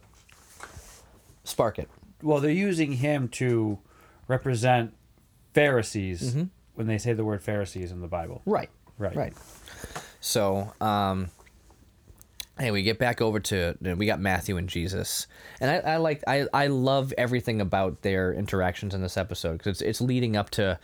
[1.45, 1.89] Spark it.
[2.23, 3.77] Well they're using him to
[4.27, 4.93] represent
[5.53, 6.43] Pharisees Mm-hmm.
[6.75, 8.41] when they say the word Pharisees in the Bible.
[8.45, 8.69] Right.
[8.97, 9.15] Right.
[9.15, 9.33] Right.
[10.21, 11.29] So, um,
[12.59, 15.27] hey, we get back over to we got Matthew and Jesus,
[15.59, 19.81] and I, I like I I love everything about their interactions in this episode because
[19.81, 20.79] it's it's leading up to,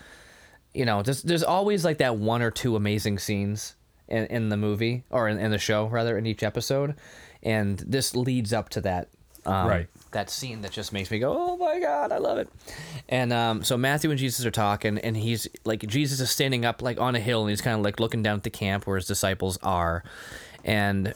[0.73, 3.75] you know, there's there's always like that one or two amazing scenes
[4.07, 6.95] in in the movie or in, in the show rather in each episode,
[7.43, 9.07] and this leads up to that.
[9.45, 9.87] Um, Right.
[10.11, 12.49] That scene that just makes me go, oh my god, I love it.
[13.07, 16.81] And um, so Matthew and Jesus are talking, and he's like, Jesus is standing up
[16.81, 18.97] like on a hill, and he's kind of like looking down at the camp where
[18.97, 20.03] his disciples are,
[20.63, 21.13] and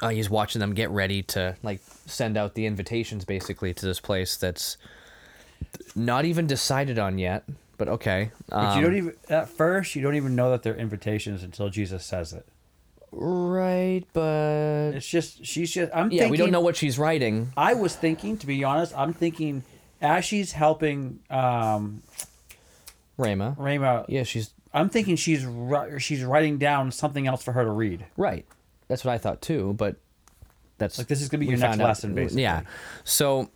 [0.00, 4.00] uh, he's watching them get ready to like send out the invitations basically to this
[4.00, 4.76] place that's
[5.94, 7.44] not even decided on yet.
[7.78, 10.76] But okay, But um, you don't even at first you don't even know that they're
[10.76, 12.46] invitations until Jesus says it.
[13.12, 14.02] Right?
[14.12, 17.52] But It's just she's just I'm yeah, thinking we don't know what she's writing.
[17.56, 19.62] I was thinking to be honest, I'm thinking
[20.02, 22.02] as she's helping um
[23.18, 27.64] Ramah, Ramah yeah, she's I'm thinking she's ri- she's writing down something else for her
[27.64, 28.04] to read.
[28.16, 28.44] Right.
[28.88, 29.96] That's what I thought too, but
[30.78, 32.42] that's Like, this is gonna be your next found out- lesson, basically.
[32.42, 32.62] Yeah.
[33.04, 33.48] So,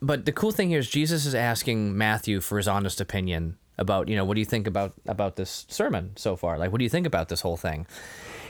[0.00, 4.08] but the cool thing here is Jesus is asking Matthew for his honest opinion about
[4.08, 6.58] you know what do you think about about this sermon so far?
[6.58, 7.86] Like what do you think about this whole thing?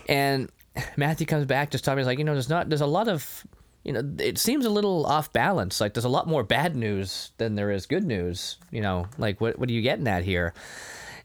[0.07, 0.51] And
[0.97, 3.45] Matthew comes back just talking he's like you know there's not there's a lot of
[3.83, 5.79] you know it seems a little off balance.
[5.79, 8.57] Like there's a lot more bad news than there is good news.
[8.71, 10.53] You know like what what are you getting at here?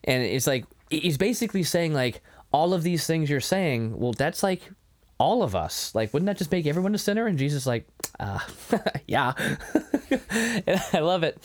[0.05, 3.99] And it's like he's basically saying like all of these things you're saying.
[3.99, 4.71] Well, that's like
[5.19, 5.95] all of us.
[5.95, 7.27] Like, wouldn't that just make everyone a sinner?
[7.27, 7.87] And Jesus, like,
[8.19, 8.39] uh,
[9.07, 9.33] yeah.
[10.93, 11.39] I love it.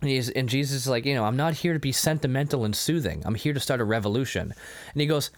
[0.00, 2.74] And, he's, and Jesus is like, you know, I'm not here to be sentimental and
[2.74, 3.22] soothing.
[3.24, 4.54] I'm here to start a revolution.
[4.92, 5.30] And he goes,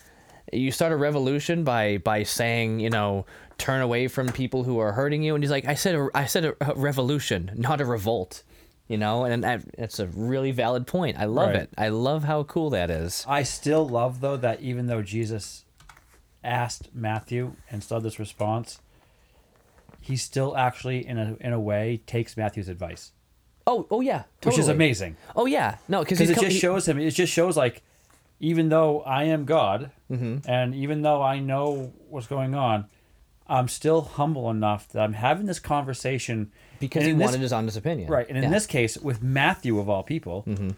[0.53, 3.27] you start a revolution by by saying, you know,
[3.59, 5.35] turn away from people who are hurting you.
[5.35, 8.43] And he's like, I said, a, I said a, a revolution, not a revolt.
[8.87, 11.19] You know, and that, that's a really valid point.
[11.19, 11.57] I love Right.
[11.57, 11.71] it.
[11.77, 13.23] I love how cool that is.
[13.29, 15.67] I still love though that even though Jesus
[16.43, 18.81] asked Matthew and saw this response,
[20.01, 23.13] he still actually in a in a way takes Matthew's advice,
[23.67, 24.53] Oh, oh yeah, totally.
[24.57, 26.99] which is amazing Oh yeah, no, because because it just shows him.
[26.99, 27.83] It just shows like
[28.41, 30.51] even though I am God, Mm-hmm.
[30.51, 32.87] and even though I know what's going on,
[33.47, 37.53] I'm still humble enough that I'm having this conversation because he in this- wanted his
[37.53, 38.11] honest opinion.
[38.11, 38.27] Right.
[38.29, 38.51] And in Yeah.
[38.51, 40.71] this case, with Matthew of all people, Mm-hmm.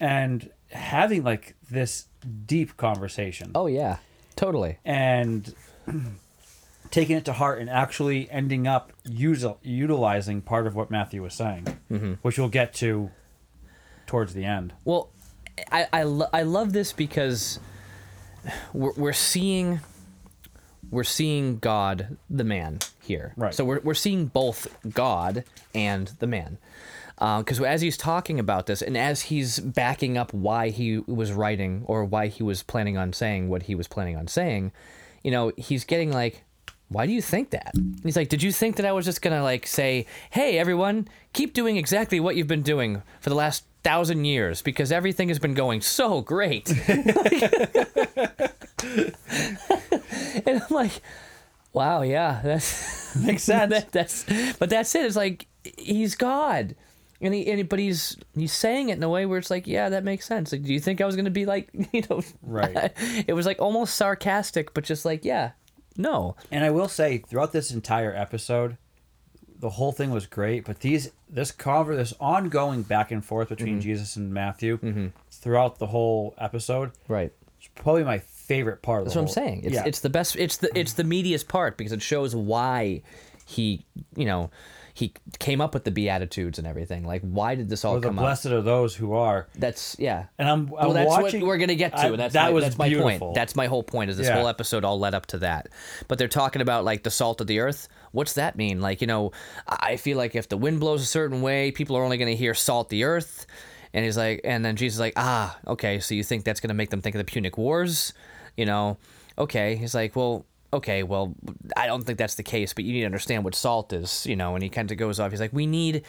[0.00, 2.06] and having like this
[2.46, 3.98] deep conversation Oh yeah,
[4.34, 4.78] totally.
[4.84, 5.54] and
[6.90, 11.34] taking it to heart and actually ending up usil- utilizing part of what Matthew was
[11.34, 12.12] saying, Mm-hmm.
[12.22, 13.10] which we'll get to
[14.06, 14.72] towards the end.
[14.84, 15.10] Well,
[15.70, 17.58] I I, lo- I love this because
[18.72, 19.80] we're we're seeing
[20.90, 23.32] we're seeing God the man here.
[23.36, 23.54] Right.
[23.54, 26.58] So we're we're seeing both God and the man.
[27.18, 31.32] Uh, because as he's talking about this, and as he's backing up why he was
[31.32, 34.72] writing or why he was planning on saying what he was planning on saying,
[35.22, 36.42] you know, he's getting like,
[36.94, 37.72] why do you think that?
[37.74, 41.08] And he's like, did you think that I was just gonna like say, hey everyone,
[41.32, 45.38] keep doing exactly what you've been doing for the last thousand years because everything has
[45.38, 46.70] been going so great.
[50.46, 51.00] and I'm like,
[51.72, 53.70] wow, yeah, that's Makes sense.
[53.70, 54.24] that, that's
[54.58, 55.04] but that's it.
[55.04, 55.46] It's like
[55.78, 56.74] he's God.
[57.20, 59.66] And he, and he, but he's he's saying it in a way where it's like,
[59.66, 60.52] yeah, that makes sense.
[60.52, 62.92] Like, do you think I was gonna be like, you know, Right.
[63.26, 65.52] it was like almost sarcastic, but just like, yeah,
[65.96, 68.76] no, And I will say, throughout this entire episode,
[69.58, 70.64] the whole thing was great.
[70.64, 73.54] But these, this cover this ongoing back and forth Mm-hmm.
[73.54, 77.32] between Jesus and Matthew, throughout the whole episode, right.
[77.60, 79.62] is probably my favorite part of That's what I'm saying.
[79.64, 79.84] It's yeah.
[79.86, 80.36] it's the best.
[80.36, 83.02] It's the it's the meatiest part because it shows why
[83.46, 84.50] he, you know,
[84.96, 87.04] he came up with the beatitudes and everything.
[87.04, 88.22] Like, why did this all the come up?
[88.22, 89.48] blessed are those who are.
[89.56, 90.26] That's yeah.
[90.38, 91.40] And I'm, I'm well, that's watching.
[91.40, 91.98] what we're gonna get to.
[91.98, 93.18] I- and that's that my, was that's my beautiful.
[93.18, 93.34] point.
[93.34, 94.10] That's my whole point.
[94.10, 94.36] Is this Yeah.
[94.36, 95.68] whole episode all led up to that?
[96.06, 97.88] But they're talking about like the salt of the earth.
[98.12, 98.80] What's that mean?
[98.80, 99.32] Like you know,
[99.66, 102.54] I feel like if the wind blows a certain way, people are only gonna hear
[102.54, 103.46] salt the earth.
[103.92, 106.74] And he's like, and then Jesus is like, ah, okay, so you think that's gonna
[106.74, 108.12] make them think of the Punic Wars?
[108.56, 108.98] You know,
[109.36, 109.74] okay.
[109.74, 110.46] He's like, well.
[110.74, 111.34] Okay, well,
[111.76, 114.34] I don't think that's the case, but you need to understand what salt is, you
[114.34, 114.54] know.
[114.54, 115.30] And he kind of goes off.
[115.30, 116.02] He's like, we need,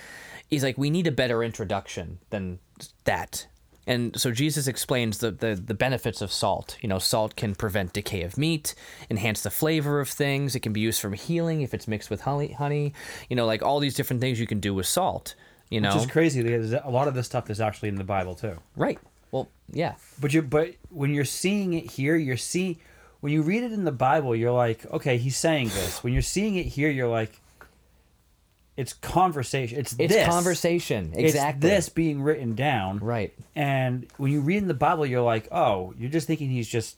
[0.49, 2.59] he's like, we need a better introduction than
[3.03, 3.47] that.
[3.87, 6.77] And so Jesus explains the, the, the benefits of salt.
[6.81, 8.73] You know, salt can prevent decay of meat,
[9.11, 10.55] enhance the flavor of things.
[10.55, 12.53] It can be used for healing if it's mixed with honey.
[12.53, 12.93] honey.
[13.29, 15.35] You know, like all these different things you can do with salt.
[15.69, 18.03] You know, Which is crazy because a lot of this stuff is actually in the
[18.03, 18.57] Bible too.
[18.75, 18.97] right?
[19.31, 22.79] Well, yeah, But you but when you're seeing it here, you're see
[23.25, 26.03] when you read it in the Bible, you're like, okay, he's saying this.
[26.03, 27.41] When you're seeing it here, you're like,
[28.77, 29.79] it's conversation.
[29.79, 30.27] It's it's this.
[30.27, 31.11] conversation.
[31.15, 31.67] Exactly.
[31.71, 32.99] It's this being written down.
[32.99, 33.33] Right.
[33.55, 36.97] And when you read in the Bible, you're like, oh, you're just thinking he's just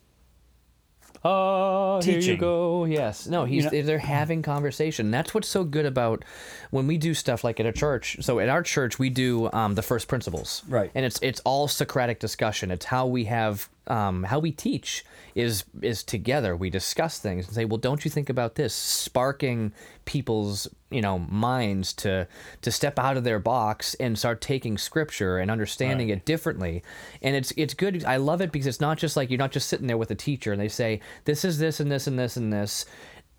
[1.23, 2.83] Oh, here you go.
[2.83, 3.25] Yes.
[3.25, 5.11] No, he's know- they're having conversation.
[5.11, 6.25] That's what's so good about
[6.71, 8.17] when we do stuff like at a church.
[8.19, 10.61] So at our church, we do um, the first principles.
[10.67, 10.91] Right.
[10.93, 12.69] And it's it's all Socratic discussion.
[12.69, 15.03] It's how we have um, how we teach
[15.35, 16.55] is is together.
[16.55, 18.73] We discuss things and say, well, don't you think about this?
[18.73, 19.73] Sparking
[20.05, 22.27] people's you know minds to
[22.61, 26.17] to step out of their box and start taking scripture and understanding Right.
[26.17, 26.81] it differently
[27.21, 29.67] and it's it's good i love it because it's not just like you're not just
[29.67, 32.37] sitting there with a teacher and they say this is this and this and this
[32.37, 32.85] and this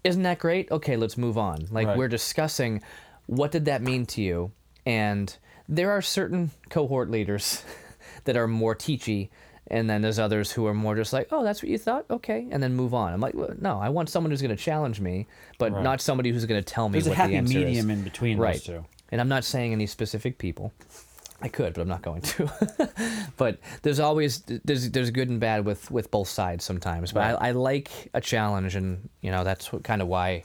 [0.04, 1.96] isn't that great okay let's move on like Right.
[1.96, 2.82] we're discussing
[3.24, 4.52] what did that mean to you
[4.84, 5.34] and
[5.66, 7.64] there are certain cohort leaders
[8.24, 9.30] that are more teachy
[9.70, 12.46] and then there's others who are more just like oh that's what you thought okay
[12.50, 15.00] and then move on i'm like well, no i want someone who's going to challenge
[15.00, 15.26] me
[15.58, 15.82] but Right.
[15.82, 17.98] not somebody who's going to tell me there's a what happy the answer medium is
[17.98, 18.84] in between right those two.
[19.10, 20.72] and I'm not saying any specific people.
[21.40, 22.50] I could, but I'm not going to.
[23.36, 27.12] but there's always there's there's good and bad with with both sides sometimes.
[27.12, 27.36] But Right.
[27.40, 30.42] I, I like a challenge, and you know that's what, kind of why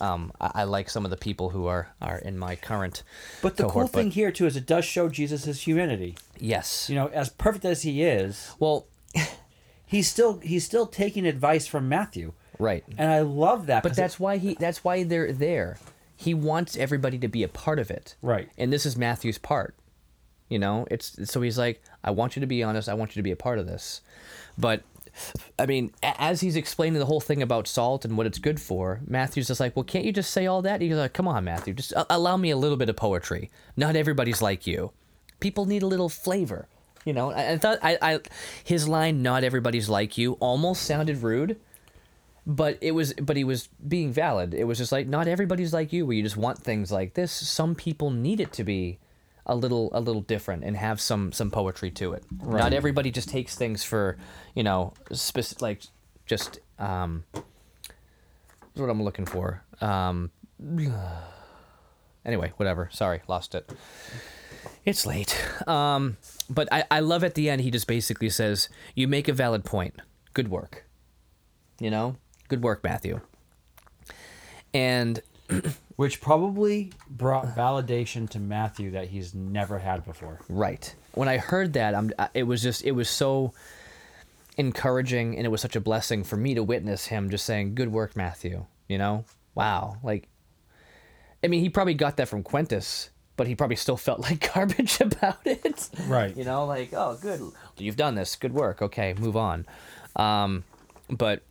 [0.00, 3.02] Um, I, I like some of the people who are are in my current.
[3.42, 6.16] But the cohort, cool thing here too is it does show Jesus' humanity.
[6.38, 6.88] yes.
[6.88, 8.86] You know, as perfect as he is, well,
[9.86, 12.84] he's still he's still taking advice from Matthew, right.
[12.96, 13.82] and I love that.
[13.82, 14.54] But that's why he.
[14.54, 15.78] That's why they're there.
[16.16, 18.16] He wants everybody to be a part of it.
[18.22, 18.48] Right.
[18.58, 19.76] And this is Matthew's part.
[20.48, 22.88] You know, it's so he's like, I want you to be honest.
[22.88, 24.00] I want you to be a part of this.
[24.56, 24.82] But
[25.58, 29.00] I mean, as he's explaining the whole thing about salt and what it's good for,
[29.06, 30.80] Matthew's just like, well, can't you just say all that?
[30.80, 33.50] He's like, come on, Matthew, just allow me a little bit of poetry.
[33.76, 34.92] Not everybody's like you.
[35.40, 36.68] People need a little flavor.
[37.04, 38.20] You know, I, I thought I, I
[38.64, 41.58] his line, "Not everybody's like you," almost sounded rude
[42.48, 45.92] but it was but he was being valid it was just like not everybody's like
[45.92, 48.98] you where you just want things like this some people need it to be
[49.48, 52.24] a little a little different and have some some poetry to it.
[52.44, 54.16] Not everybody just takes things for
[54.54, 55.82] you know spec- like
[56.26, 57.24] just um
[58.74, 59.64] what i'm looking for.
[59.80, 60.30] Um
[62.24, 62.88] anyway whatever.
[62.92, 63.72] Sorry lost it.
[64.84, 65.36] It's late.
[65.66, 66.18] Um
[66.50, 69.64] but I, I love at the end he just basically says you make a valid
[69.64, 69.94] point.
[70.34, 70.84] Good work.
[71.80, 72.16] You know?
[72.48, 73.20] Good work matthew.
[74.74, 75.22] And
[75.96, 80.40] which probably brought validation to Matthew that he's never had before.
[80.48, 80.94] right.
[81.14, 83.52] When i heard that i'm it was just it was so
[84.56, 87.90] encouraging and it was such a blessing for me to witness him just saying good
[87.92, 89.24] work matthew you know?
[89.54, 89.96] Wow.
[90.02, 90.28] Like
[91.42, 95.00] i mean he probably got that from quintus but he probably still felt like garbage
[95.00, 95.88] about it.
[96.06, 96.36] Right.
[96.36, 97.40] you know like oh good.
[97.76, 98.36] You've done this.
[98.36, 98.82] Good work.
[98.82, 99.66] Okay move on.
[100.16, 100.64] Um,
[101.10, 101.42] but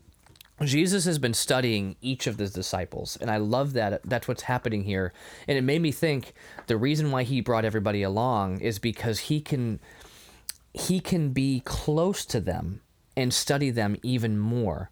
[0.63, 4.84] jesus has been studying each of the disciples and i love that that's what's happening
[4.84, 5.13] here
[5.48, 6.34] and it made me think
[6.67, 9.80] the reason why he brought everybody along is because he can
[10.74, 12.82] he can be close to them
[13.15, 14.91] and study them even more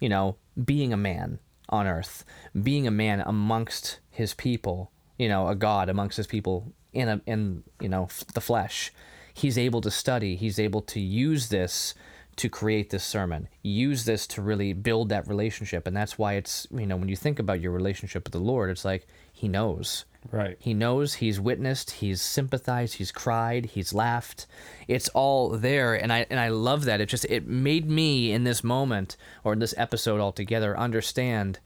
[0.00, 2.24] you know, being a man on earth,
[2.60, 7.20] being a man amongst his people, you know, a God amongst his people in a
[7.26, 8.92] in you know the flesh.
[9.34, 10.36] He's able to study.
[10.36, 11.94] He's able to use this
[12.38, 13.48] to create this sermon.
[13.62, 17.16] Use this to really build that relationship, and that's why it's you know when you
[17.16, 20.04] think about your relationship with the Lord, it's like He knows.
[20.32, 20.56] Right.
[20.58, 24.46] He knows, he's witnessed, he's sympathized, he's cried, he's laughed.
[24.88, 27.00] It's all there and I and I love that.
[27.00, 31.60] It just it made me in this moment or in this episode altogether understand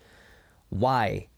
[0.68, 1.28] why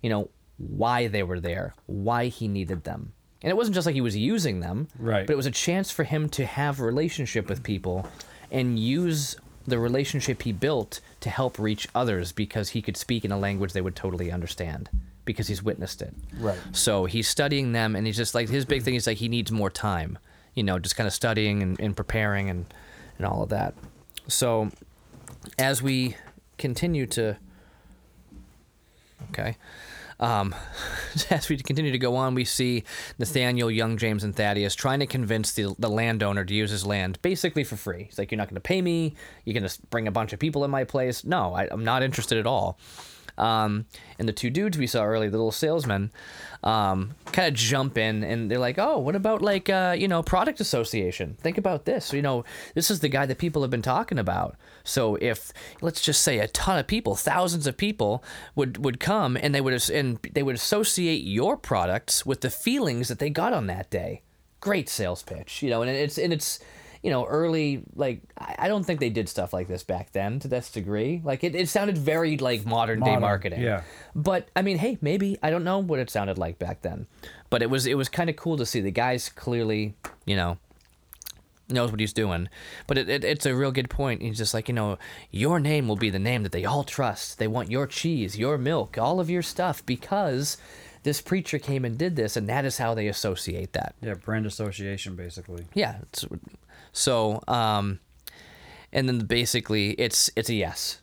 [0.00, 3.12] you know, why they were there, why he needed them.
[3.42, 5.26] And it wasn't just like he was using them, Right.
[5.26, 8.08] but it was a chance for him to have a relationship with people
[8.50, 13.32] and use the relationship he built to help reach others because he could speak in
[13.32, 14.88] a language they would totally understand
[15.24, 16.14] because he's witnessed it.
[16.38, 16.58] Right.
[16.72, 19.52] So he's studying them and he's just like his big thing is like he needs
[19.52, 20.18] more time,
[20.54, 22.64] you know, just kind of studying and, and preparing and,
[23.18, 23.74] and all of that.
[24.26, 24.70] So
[25.58, 26.16] as we
[26.56, 27.36] continue to
[29.30, 29.56] Okay.
[30.20, 30.54] Um,
[31.30, 32.84] as we continue to go on, we see
[33.18, 37.20] Nathaniel, Young James, and Thaddeus trying to convince the, the landowner to use his land
[37.22, 38.04] basically for free.
[38.04, 39.14] He's like, You're not going to pay me.
[39.44, 41.24] You're going to bring a bunch of people in my place.
[41.24, 42.78] No, I, I'm not interested at all.
[43.38, 43.86] Um,
[44.18, 46.10] and the two dudes we saw earlier, the little salesmen,
[46.62, 50.22] um, kind of jump in and they're like, "Oh, what about like uh, you know
[50.22, 51.36] product association?
[51.40, 52.12] Think about this.
[52.12, 54.56] You know, this is the guy that people have been talking about.
[54.84, 58.24] So if let's just say a ton of people, thousands of people
[58.54, 63.08] would would come and they would and they would associate your products with the feelings
[63.08, 64.22] that they got on that day.
[64.60, 66.58] Great sales pitch, you know, and it's and it's
[67.02, 70.48] you know, early like I don't think they did stuff like this back then to
[70.48, 71.20] this degree.
[71.24, 73.60] Like it, it sounded very like modern, day marketing.
[73.60, 73.82] yeah.
[74.14, 77.06] But I mean, hey, maybe I don't know what it sounded like back then.
[77.50, 79.94] But it was it was kind of cool to see the guys clearly,
[80.26, 80.58] you know,
[81.70, 82.48] knows what he's doing.
[82.86, 84.22] But it, it, it's a real good point.
[84.22, 84.98] He's just like, you know,
[85.30, 87.38] your name will be the name that they all trust.
[87.38, 90.56] They want your cheese, your milk, all of your stuff because
[91.04, 93.94] this preacher came and did this, and that is how they associate that.
[94.02, 95.66] Yeah, brand association basically.
[95.74, 95.98] Yeah.
[96.02, 96.24] It's,
[96.98, 98.00] so, um,
[98.92, 101.00] and then basically it's it's a yes.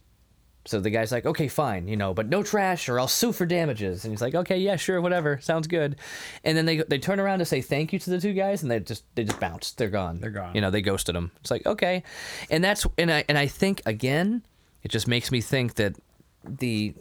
[0.67, 3.45] So the guy's like, okay, fine, you know, but no trash or I'll sue for
[3.45, 4.03] damages.
[4.03, 5.95] And he's like, okay, yeah, sure, whatever, sounds good.
[6.43, 8.69] And then they they turn around to say thank you to the two guys, and
[8.69, 10.19] they just they just bounce, they're gone.
[10.19, 10.53] They're gone.
[10.53, 11.31] You know, they ghosted them.
[11.39, 12.03] It's like okay,
[12.49, 14.43] and that's and I and I think again,
[14.83, 15.95] it just makes me think that
[16.43, 16.93] the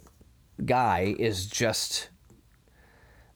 [0.63, 2.09] guy is just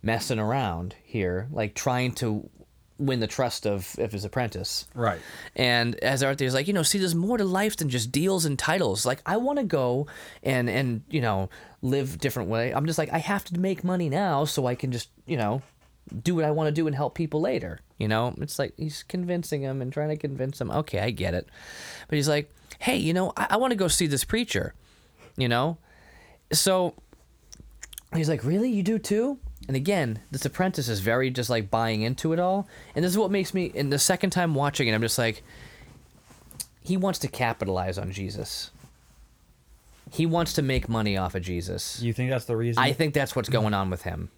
[0.01, 2.49] messing around here, like trying to
[2.99, 4.85] win the trust of, of his apprentice.
[4.93, 5.19] Right.
[5.55, 8.59] And as Arthur's like, you know, see, there's more to life than just deals and
[8.59, 9.05] titles.
[9.05, 10.07] Like, I want to go
[10.43, 11.49] and and you know
[11.81, 12.71] live different way.
[12.71, 15.61] I'm just like, I have to make money now so I can just you know
[16.23, 17.79] do what I want to do and help people later.
[17.97, 20.71] You know, it's like he's convincing him and trying to convince him.
[20.71, 21.47] Okay, I get it,
[22.07, 24.73] but he's like, hey, you know, I, I want to go see this preacher.
[25.37, 25.77] You know,
[26.51, 26.95] so
[28.13, 28.69] he's like, "Really?
[28.69, 29.39] You do too?"
[29.69, 32.67] And again, this apprentice is very just like buying into it all.
[32.95, 33.71] And this is what makes me.
[33.75, 35.43] And the second time watching it, I'm just like,
[36.81, 38.71] he wants to capitalize on Jesus.
[40.11, 42.01] He wants to make money off of Jesus.
[42.01, 42.81] You think that's the reason?
[42.81, 44.31] I think that's what's going on with him.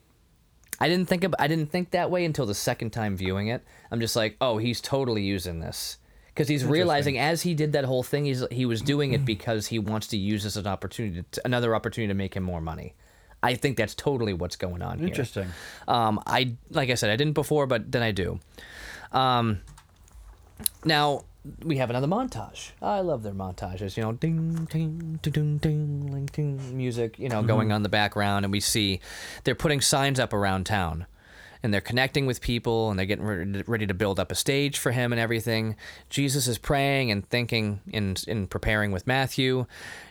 [0.81, 3.63] I didn't think of, I didn't think that way until the second time viewing it.
[3.89, 5.97] I'm just like, oh, he's totally using this
[6.35, 9.67] because he's realizing as he did that whole thing, he's he was doing it because
[9.67, 12.59] he wants to use this as an opportunity, to, another opportunity to make him more
[12.59, 12.95] money.
[13.43, 15.07] I think that's totally what's going on here.
[15.07, 15.47] Interesting.
[15.87, 18.39] Um, I like I said, I didn't before, but then I do.
[19.11, 19.61] Um,
[20.85, 21.23] now
[21.63, 22.71] we have another montage.
[22.81, 23.97] I love their montages.
[23.97, 27.17] You know, ding, ding, ding, ding, ding, ding, ding music.
[27.17, 28.99] You know, going on in the background, and we see
[29.43, 31.07] they're putting signs up around town,
[31.63, 34.91] and they're connecting with people, and they're getting ready, to build up a stage for
[34.91, 35.75] him and everything.
[36.09, 39.65] Jesus is praying and thinking and in preparing with Matthew.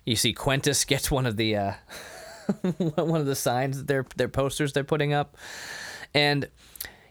[0.04, 1.56] You see Quintus gets one of the.
[1.56, 1.72] Uh,
[2.78, 5.36] one of the signs that they're their posters they're putting up.
[6.14, 6.48] And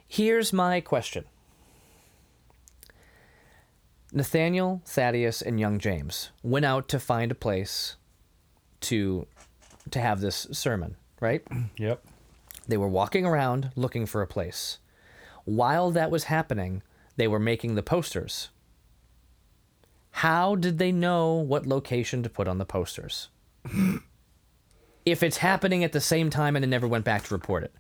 [0.08, 1.26] here's my question.
[4.12, 7.96] Nathaniel, Thaddeus, and young James went out to find a place
[8.82, 9.28] to
[9.92, 11.44] to have this sermon, right?
[11.78, 12.04] Yep.
[12.68, 14.78] They were walking around looking for a place.
[15.44, 16.84] While that was happening,
[17.16, 18.50] they were making the posters.
[20.12, 23.30] How did they know what location to put on the posters?
[25.06, 27.74] if it's happening at the same time and it never went back to report it.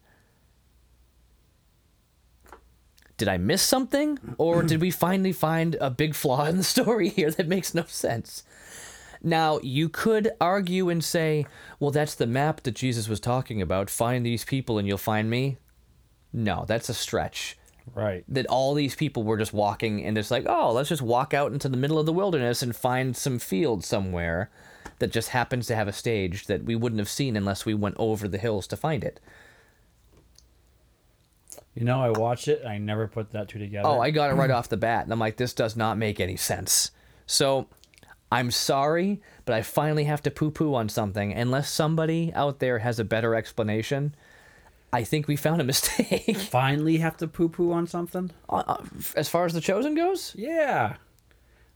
[3.18, 4.18] Did I miss something?
[4.38, 7.84] Or did we finally find a big flaw in the story here that makes no
[7.84, 8.44] sense?
[9.22, 11.46] Now, you could argue and say,
[11.80, 13.90] well, that's the map that Jesus was talking about.
[13.90, 15.58] Find these people and you'll find me.
[16.32, 17.58] No, that's a stretch.
[17.94, 18.24] Right.
[18.30, 21.52] That all these people were just walking and it's like, oh, let's just walk out
[21.52, 24.50] into the middle of the wilderness and find some field somewhere
[25.00, 27.96] that just happens to have a stage that we wouldn't have seen unless we went
[27.98, 29.20] over the hills to find it.
[31.76, 32.66] You know, I watched it.
[32.66, 33.88] I never put that two together.
[33.88, 36.20] Oh, I got it right off the bat, and I'm like, this does not make
[36.20, 36.92] any sense.
[37.26, 37.68] So,
[38.32, 41.34] I'm sorry, but I finally have to poo-poo on something.
[41.34, 44.14] Unless somebody out there has a better explanation,
[44.92, 46.36] I think we found a mistake.
[46.38, 48.32] finally have to poo poo on something.
[48.50, 48.84] Uh, uh,
[49.16, 50.96] as far as the chosen goes, Yeah.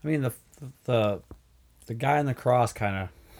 [0.04, 0.34] I mean the
[0.84, 1.22] the
[1.84, 3.10] the guy on the cross kind of.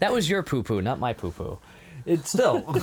[0.00, 1.58] that was your poo-poo, not my poo-poo.
[2.06, 2.64] It's still.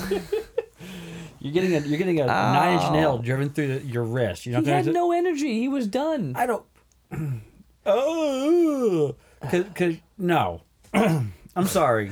[1.40, 4.46] you're getting a you're getting a nine inch nail driven through the, your wrist.
[4.46, 4.62] You know.
[4.62, 5.60] He had no energy.
[5.60, 6.34] He was done.
[6.36, 6.66] I don't.
[7.86, 9.16] oh.
[9.50, 10.62] Cause, cause no.
[10.94, 12.12] I'm sorry.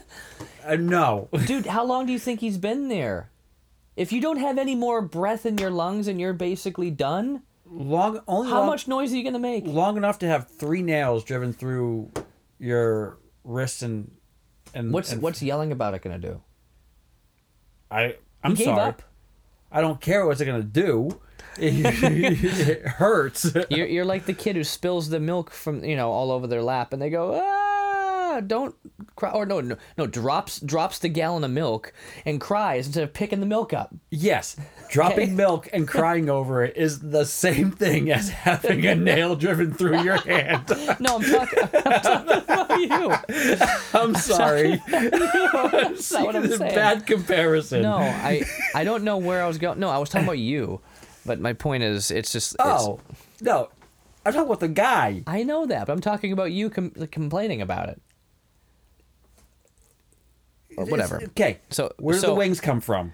[0.64, 1.28] uh, no.
[1.46, 3.30] Dude, how long do you think he's been there?
[3.96, 8.20] If you don't have any more breath in your lungs and you're basically done, Long
[8.26, 9.66] only how long, much noise are you gonna make?
[9.66, 12.10] long enough to have three nails driven through
[12.58, 14.10] your wrist and
[14.74, 16.40] and What's and what's yelling about it gonna do?
[17.90, 18.80] I I'm he gave sorry.
[18.80, 19.02] up.
[19.70, 21.20] I don't care what's it gonna do.
[21.58, 23.54] it hurts.
[23.70, 26.62] You're, you're like the kid who spills the milk from you know all over their
[26.62, 27.57] lap, and they go ah,
[28.40, 28.74] don't
[29.16, 31.92] cry, or no, no, no, drops drops the gallon of milk
[32.26, 33.94] and cries instead of picking the milk up.
[34.10, 34.56] Yes,
[34.90, 35.32] dropping Okay.
[35.32, 40.00] milk and crying over it is the same thing as having a nail driven through
[40.02, 40.64] your hand.
[41.00, 43.12] No, I'm talking, I'm talking about you.
[43.94, 44.82] I'm sorry.
[44.88, 46.74] That's not what I'm a saying.
[46.74, 47.82] bad comparison.
[47.82, 48.42] No, I
[48.74, 49.78] I don't know where I was going.
[49.78, 50.80] No, I was talking about you,
[51.26, 52.54] but my point is, it's just.
[52.54, 53.00] It's, Oh
[53.40, 53.68] no,
[54.26, 55.22] I'm talking about the guy.
[55.26, 58.00] I know that, but I'm talking about you com- complaining about it.
[60.78, 61.16] Or whatever.
[61.16, 63.12] It's- okay, So- where do so- the wings come from?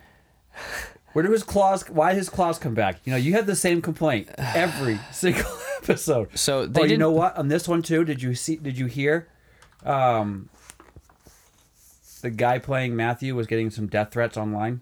[1.13, 1.89] Where do his claws?
[1.89, 2.99] Why did his claws come back?
[3.05, 5.51] You know, you have the same complaint every single
[5.83, 6.37] episode.
[6.39, 7.37] So they oh, you didn't- know what?
[7.39, 8.57] On this one too, did you see?
[8.57, 9.29] Did you hear?
[9.85, 10.49] Um,
[12.23, 14.81] the guy playing Matthew was getting some death threats online.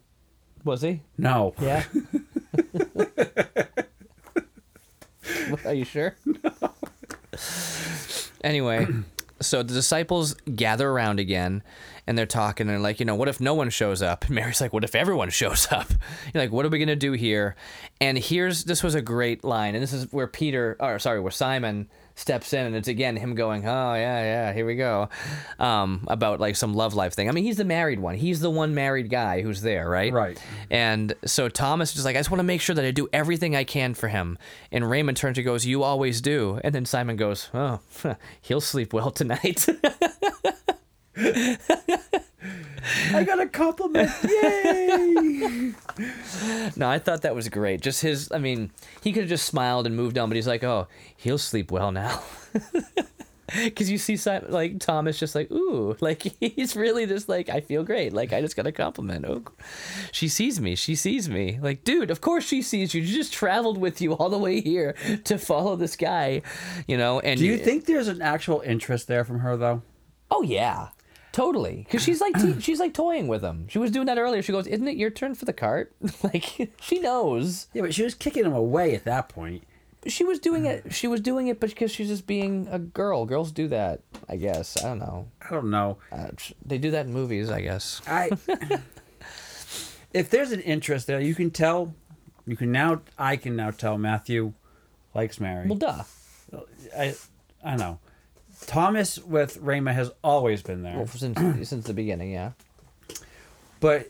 [0.64, 1.02] Was he?
[1.18, 1.54] No.
[1.60, 1.84] Yeah.
[5.64, 6.16] Are you sure?
[6.24, 6.70] No.
[8.44, 8.86] Anyway,
[9.42, 11.62] so the disciples gather around again
[12.06, 14.24] and they're talking and they're like, you know, what if no one shows up?
[14.32, 15.90] And Mary's like, what if everyone shows up?
[16.34, 17.54] You're like, what are we going to do here?
[18.00, 19.74] And here's this was a great line.
[19.74, 23.34] And this is where Peter, or sorry, where Simon steps in and it's again him
[23.34, 25.08] going, oh, yeah, yeah, here we go.
[25.58, 27.28] Um, about like some love life thing.
[27.28, 28.14] I mean, he's the married one.
[28.14, 30.12] He's the one married guy who's there, right?
[30.12, 30.42] Right.
[30.70, 33.56] And so Thomas is like, I just want to make sure that I do everything
[33.56, 34.38] I can for him.
[34.70, 36.60] And Ramah turns and goes, You always do.
[36.64, 37.80] And then Simon goes, Oh,
[38.42, 39.66] he'll sleep well tonight.
[43.14, 44.10] I got a compliment.
[44.24, 45.72] Yay!
[46.76, 47.80] no, I thought that was great.
[47.80, 48.70] Just his, I mean,
[49.02, 51.92] he could have just smiled and moved on, but he's like, Oh, he'll sleep well
[51.92, 52.22] now.
[53.64, 57.60] because you see Si- like Thomas just like ooh, like he's really just like I
[57.60, 59.24] feel great, like I just got a compliment.
[59.26, 59.42] Oh,
[60.10, 61.58] she sees me, she sees me.
[61.60, 63.04] Like, dude, of course she sees you.
[63.04, 64.94] She just traveled with you all the way here
[65.24, 66.42] to follow this guy,
[66.86, 67.20] you know.
[67.20, 69.82] And Do you think there's an actual interest there from her though?
[70.30, 70.88] Oh yeah,
[71.32, 71.84] totally.
[71.84, 73.66] Because she's like te- she's like toying with him.
[73.68, 74.42] She was doing that earlier.
[74.42, 77.66] She goes, "Isn't it your turn for the cart?" like she knows.
[77.72, 79.64] Yeah, but she was kicking him away at that point.
[80.06, 80.92] She was doing it.
[80.92, 83.24] She was doing it, because she's just being a girl.
[83.24, 84.76] Girls do that, I guess.
[84.82, 85.28] I don't know.
[85.40, 85.98] I don't know.
[86.10, 86.28] Uh,
[86.64, 88.02] they do that in movies, I guess.
[88.06, 88.30] I
[90.12, 91.94] if there's an interest there, you can tell.
[92.46, 93.02] You can now.
[93.16, 94.54] I can now tell Matthew
[95.14, 95.68] likes Mary.
[95.68, 96.02] Well, duh.
[96.98, 97.14] I
[97.64, 98.00] I know.
[98.66, 101.38] Thomas with Ramah has always been there, Well, since
[101.68, 102.52] since the beginning, yeah.
[103.80, 104.08] but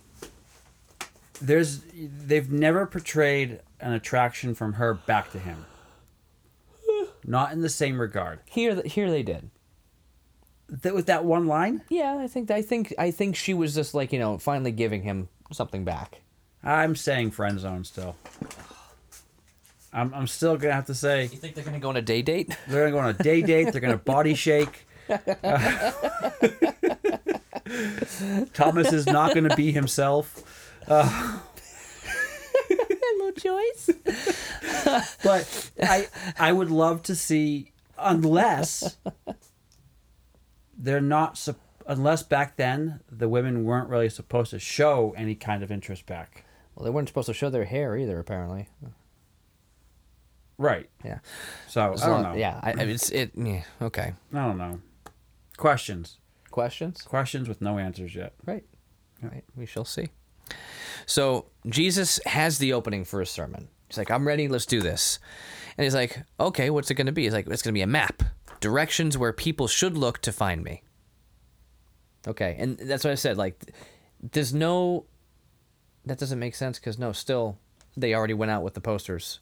[1.40, 5.66] there's they've never portrayed an attraction from her back to him.
[7.24, 8.40] Not in the same regard.
[8.46, 9.50] Here, th- here they did.
[10.68, 13.94] That with that one line, Yeah, I think I think I think she was just
[13.94, 16.20] like you know finally giving him something back.
[16.64, 18.16] I'm saying friend zone still.
[19.92, 22.22] I'm I'm still gonna have to say You think they're gonna go on a day
[22.22, 22.56] date?
[22.68, 23.72] They're gonna go on a day date.
[23.72, 24.86] They're gonna body shake.
[28.54, 31.40] Thomas is not gonna be himself, no
[33.36, 33.90] choice.
[35.22, 38.96] but I I would love to see unless
[40.76, 45.62] they're not sup- unless back then the women weren't really supposed to show any kind
[45.62, 46.44] of interest back.
[46.74, 48.68] Well, they weren't supposed to show their hair either, apparently.
[50.58, 50.88] Right.
[51.04, 51.18] Yeah.
[51.68, 52.38] So As I don't long- know.
[52.38, 53.32] Yeah, I, I- it's it.
[53.36, 54.14] Yeah, okay.
[54.32, 54.80] I don't know.
[55.56, 56.18] Questions.
[56.50, 57.02] Questions?
[57.02, 58.34] Questions with no answers yet.
[58.44, 58.64] Right.
[59.22, 59.44] Right.
[59.56, 60.08] We shall see.
[61.06, 63.68] So Jesus has the opening for his sermon.
[63.88, 65.18] He's like, I'm ready, let's do this.
[65.76, 67.24] And he's like, okay, what's it going to be?
[67.24, 68.22] He's like, it's going to be a map,
[68.60, 70.82] directions where people should look to find me.
[72.26, 72.56] Okay.
[72.58, 73.36] And that's what I said.
[73.36, 73.72] Like,
[74.32, 75.06] there's no,
[76.06, 77.58] that doesn't make sense because, no, still,
[77.96, 79.40] they already went out with the posters.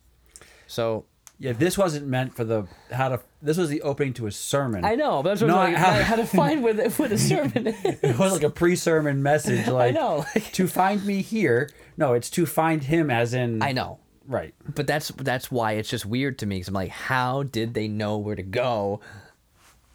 [0.71, 1.05] So
[1.39, 3.21] Yeah, this wasn't meant for the how to.
[3.43, 4.85] This was the opening to a sermon.
[4.85, 7.66] I know, but that's what I'm like, how- how, to find where the, the sermon
[7.68, 7.85] is.
[8.03, 10.25] It was like a pre-sermon message, like know.
[10.53, 11.71] to find me here.
[11.97, 13.99] No, it's to find him, as in I know.
[14.27, 14.55] right.
[14.75, 17.89] but that's that's why it's just weird to me because I'm like, how did they
[17.89, 19.01] know where to go?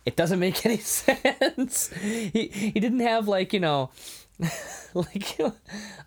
[0.05, 1.89] It doesn't make any sense.
[1.93, 3.91] he he didn't have like you know,
[4.93, 5.39] like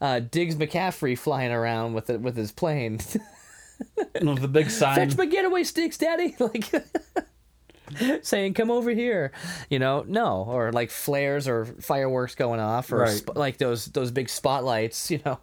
[0.01, 2.99] uh, Diggs McCaffrey flying around with it with his plane.
[4.23, 4.97] No, the big sign.
[4.97, 6.35] Fetch my getaway sticks, Daddy.
[6.41, 6.71] Like.
[8.21, 9.33] saying come over here
[9.71, 13.17] you know no or like flares or fireworks going off or Right.
[13.17, 15.39] sp- like those those big spotlights you know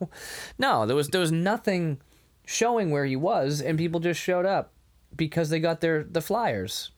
[0.59, 1.99] no there was there was nothing
[2.45, 4.73] showing where he was and people just showed up
[5.15, 6.91] because they got their the flyers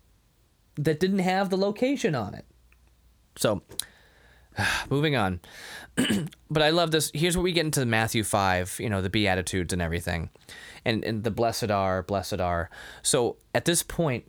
[0.76, 2.46] that didn't have the location on it
[3.38, 3.62] so
[4.90, 5.40] moving on
[6.50, 9.72] but i love this here's where we get into matthew 5 you know the beatitudes
[9.72, 10.30] and everything
[10.88, 12.70] and and the blessed are blessed are
[13.02, 14.24] so at this point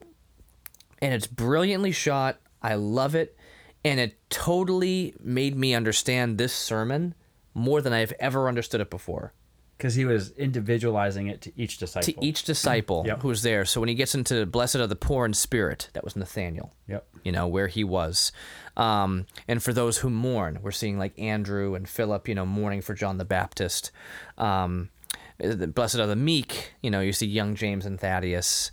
[1.01, 2.39] and it's brilliantly shot.
[2.61, 3.37] I love it,
[3.85, 7.15] and it totally made me understand this sermon
[7.55, 9.33] more than I've ever understood it before.
[9.77, 12.13] because he was individualizing it to each disciple.
[12.13, 13.23] To each disciple Yep.
[13.23, 13.65] who's there.
[13.65, 16.75] So when he gets into blessed are the poor in spirit, that was Nathaniel.
[16.89, 17.07] Yep.
[17.23, 18.33] You know where he was,
[18.77, 22.27] um, and for those who mourn, we're seeing like Andrew and Philip.
[22.27, 23.93] You know, mourning for John the Baptist.
[24.37, 24.91] Um,
[25.39, 26.75] blessed are the meek.
[26.83, 28.71] You know, you see young James and Thaddeus.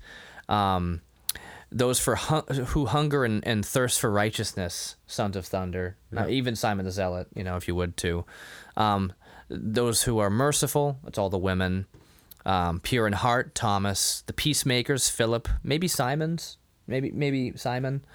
[0.50, 1.02] Um,
[1.72, 5.98] those for hun- who hunger and, and thirst for righteousness, sons of thunder.
[6.16, 8.26] Uh, even Simon the Zealot, you know, if you would too.
[8.78, 9.14] Um,
[9.50, 11.86] those who are merciful, it's all the women.
[12.46, 14.22] Um, pure in heart, Thomas.
[14.22, 15.50] The peacemakers, Philip.
[15.64, 16.58] Maybe Simon's.
[16.88, 18.06] Maybe maybe Simon.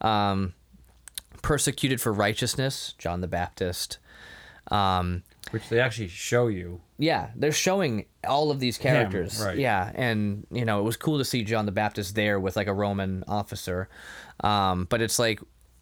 [0.00, 0.54] Um,
[1.42, 3.98] persecuted for righteousness, John the Baptist.
[4.70, 6.80] Um, which they actually show you.
[6.98, 9.42] yeah, they're showing all of these characters.
[9.44, 9.58] right.
[9.58, 12.66] Yeah, and you know it was cool to see John the Baptist there with like
[12.66, 13.88] a Roman officer,
[14.40, 15.40] um, but it's like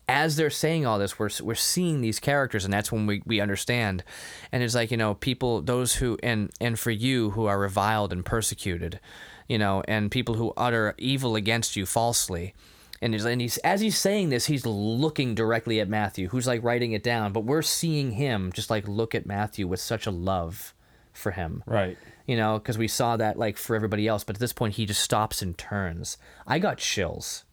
[0.08, 3.40] as they're saying all this, we're we're seeing these characters, and that's when we, we
[3.40, 4.04] understand.
[4.52, 8.12] And it's like you know people, those who and and for you who are reviled
[8.12, 9.00] and persecuted,
[9.48, 12.54] you know, and people who utter evil against you falsely.
[13.02, 16.62] And he's, and he's as he's saying this, he's looking directly at Matthew, who's like
[16.64, 17.32] writing it down.
[17.32, 20.72] But we're seeing him just like look at Matthew with such a love
[21.12, 21.96] for him Right.
[22.26, 24.86] you know, because we saw that like for everybody else, but at this point he
[24.86, 26.16] just stops and turns.
[26.46, 27.44] I got chills.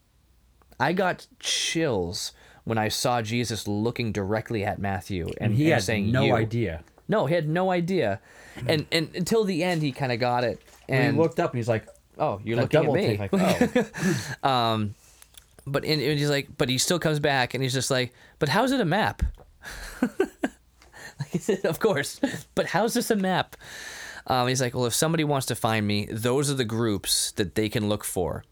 [0.79, 2.31] I got chills
[2.65, 6.23] when I saw Jesus looking directly at Matthew and, And he and had saying no
[6.23, 6.83] "You." idea.
[7.07, 8.21] No, he had no idea,
[8.65, 10.61] and and until the end he kind of got it.
[10.87, 11.85] And And he looked up and he's like,
[12.17, 13.17] oh, you're looking at me.
[13.17, 13.91] take, like,
[14.43, 14.95] oh, um,
[15.65, 18.49] but and, and he's like, but he still comes back and he's just like, but
[18.49, 19.23] how's it a map?
[20.01, 22.19] like of course,
[22.55, 23.55] but how's this a map?
[24.27, 27.55] Um, he's like, well, if somebody wants to find me, those are the groups that
[27.55, 28.43] they can look for.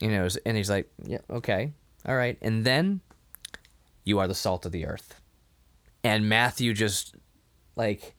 [0.00, 1.72] You know, and he's like, yeah, okay,
[2.04, 3.00] all right, and then
[4.04, 5.18] you are the salt of the earth,
[6.04, 7.16] and Matthew just
[7.76, 8.14] like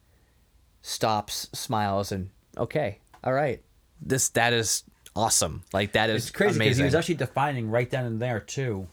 [0.82, 3.62] stops, smiles, and okay, all right,
[4.01, 4.84] this that is
[5.18, 5.63] awesome.
[5.74, 8.88] Like that is It's crazy because he was actually defining right then and there too.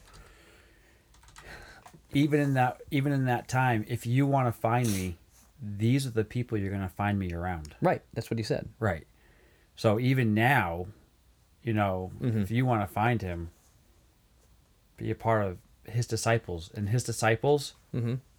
[2.13, 5.17] Even in that, even in that time, if you want to find me,
[5.61, 7.75] these are the people you're going to find me around.
[7.81, 8.03] right.
[8.13, 8.69] That's what he said.
[8.79, 9.07] Right.
[9.77, 10.87] So even now,
[11.63, 12.41] you know, Mm-hmm.
[12.43, 13.51] if you want to find him,
[14.97, 15.59] be a part of
[15.91, 17.75] his disciples, and his disciples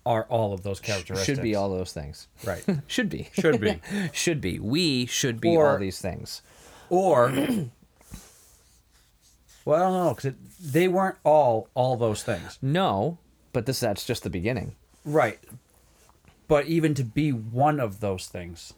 [0.05, 1.27] are all of those characteristics.
[1.27, 1.35] Mm-hmm.
[1.35, 2.27] Should be all those things.
[2.45, 2.63] right.
[2.87, 3.29] Should be.
[3.33, 3.81] Should be.
[4.13, 4.59] should be.
[4.59, 6.41] We should be Or- all these things.
[6.89, 7.29] Or,
[9.65, 12.57] well, I don't know because they weren't all all those things.
[12.61, 13.17] No,
[13.51, 14.75] but this that's just the beginning.
[15.03, 15.39] Right.
[16.47, 18.73] But even to be one of those things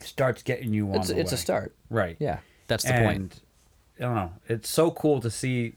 [0.00, 1.00] starts getting you on Mm-hmm.
[1.00, 1.74] It's it's a start.
[1.90, 2.16] Right.
[2.18, 3.40] Yeah, that's the and, point.
[3.98, 4.32] I don't know.
[4.48, 5.74] It's so cool to see,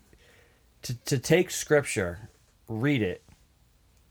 [0.83, 2.29] to, to take scripture,
[2.67, 3.23] read it,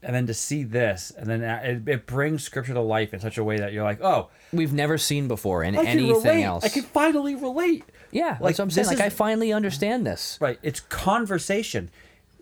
[0.02, 3.38] and then to see this, and then it, it brings scripture to life in such
[3.38, 6.64] a way that you're like, oh, We've never seen before in I anything else.
[6.64, 7.84] I can finally relate.
[8.12, 8.86] Yeah, like, that's what I'm saying.
[8.88, 10.38] Like is- I finally understand this.
[10.40, 10.58] Right.
[10.62, 11.90] It's conversation.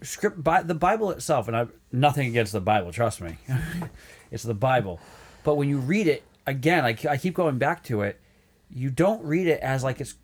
[0.03, 2.93] Script by the Bible itself, and I nothing against the Bible.
[2.93, 3.37] Trust me,
[4.31, 5.01] it's the Bible.
[5.43, 8.21] But when you read it again, I, I keep going back to it.
[8.71, 10.15] You don't read it as like it's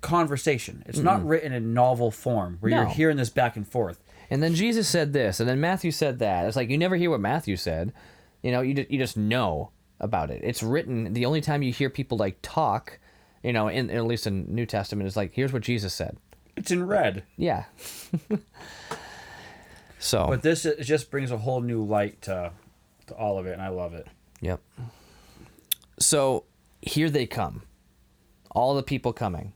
[0.00, 0.82] conversation.
[0.86, 4.00] It's not written in novel form where you're hearing this back and forth.
[4.30, 6.46] And then Jesus said this, and then Matthew said that.
[6.46, 7.92] It's like you never hear what Matthew said.
[8.42, 10.40] You know, you you just know about it.
[10.42, 11.12] It's written.
[11.12, 12.98] The only time you hear people like talk,
[13.42, 16.16] you know, in at least in New Testament, is like, here's what Jesus said.
[16.56, 17.22] It's in red.
[17.36, 17.64] Yeah.
[19.98, 20.26] so.
[20.28, 22.52] But this it just brings a whole new light to,
[23.06, 24.06] to all of it, and I love it.
[24.40, 24.60] Yep.
[25.98, 26.44] So
[26.82, 27.62] here they come.
[28.50, 29.52] All the people coming.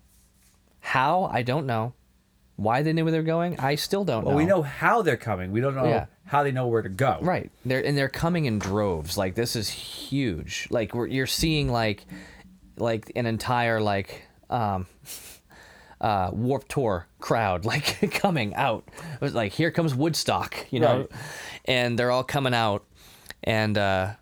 [0.81, 1.25] How?
[1.33, 1.95] I don't know.
[2.57, 3.59] Why they knew where they're going?
[3.59, 4.37] I still don't Well, know.
[4.39, 5.51] we know how they're coming.
[5.51, 6.07] We don't know Yeah.
[6.27, 7.19] how they know where to go.
[7.21, 7.51] Right.
[7.65, 9.19] They're and they're coming in droves.
[9.19, 10.69] Like this is huge.
[10.71, 12.05] Like we're, you're seeing like
[12.77, 14.87] like an entire like um
[16.01, 18.89] uh Warped Tour crowd like coming out.
[19.15, 20.99] It was like here comes Woodstock, you know.
[20.99, 21.11] Right.
[21.65, 22.85] And they're all coming out
[23.43, 24.15] and uh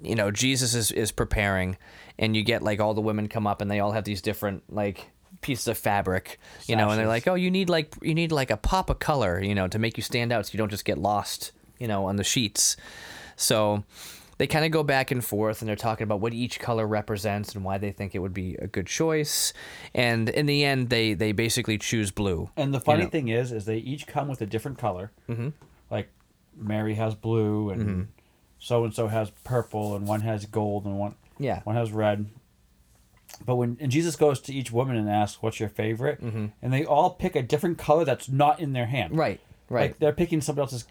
[0.00, 1.76] you know, Jesus is is preparing
[2.18, 4.62] and you get like all the women come up and they all have these different
[4.72, 8.32] like pieces of fabric, you know, and they're like, "Oh, you need like you need
[8.32, 10.70] like a pop of color, you know, to make you stand out so you don't
[10.70, 12.76] just get lost, you know, on the sheets."
[13.36, 13.84] So
[14.38, 17.54] they kind of go back and forth and they're talking about what each color represents
[17.54, 19.52] and why they think it would be a good choice.
[19.94, 22.50] And in the end they they basically choose blue.
[22.56, 23.10] And the funny know.
[23.10, 25.12] thing is, is they each come with a different color.
[25.28, 25.48] Mm-hmm.
[25.90, 26.08] Like
[26.56, 28.08] Mary has blue, and
[28.58, 31.60] so and so has purple, and one has gold, and one Yeah.
[31.64, 32.26] one has red.
[33.44, 36.46] But when and Jesus goes to each woman and asks, "What's your favorite?" Mm-hmm.
[36.62, 39.16] and they all pick a different color that's not in their hand.
[39.16, 39.40] Right.
[39.68, 39.90] Right.
[39.90, 40.86] Like they're picking somebody else's.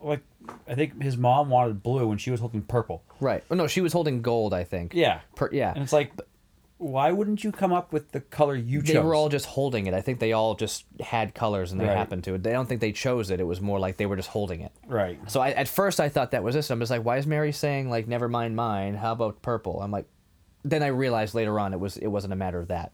[0.00, 0.22] Like
[0.66, 3.02] I think his mom wanted blue, and she was holding purple.
[3.20, 3.44] right.
[3.50, 4.94] Oh no, she was holding gold, I think.
[4.94, 5.20] Yeah.
[5.36, 5.72] Per, yeah.
[5.74, 6.12] And it's like,
[6.78, 8.94] why wouldn't you come up with the color you chose?
[8.94, 9.92] they were all just holding it.
[9.92, 11.96] I think they all just had colors and they Right.
[11.96, 12.38] happened to.
[12.38, 13.38] They don't think they chose it.
[13.38, 14.72] It was more like they were just holding it.
[14.86, 15.18] right.
[15.30, 16.70] So I, at first I thought that was this.
[16.70, 18.94] I'm just like, why is Mary saying like, never mind mine?
[18.94, 19.82] How about purple?
[19.82, 20.06] I'm like,
[20.64, 22.92] then I realized later on it was it wasn't a matter of that.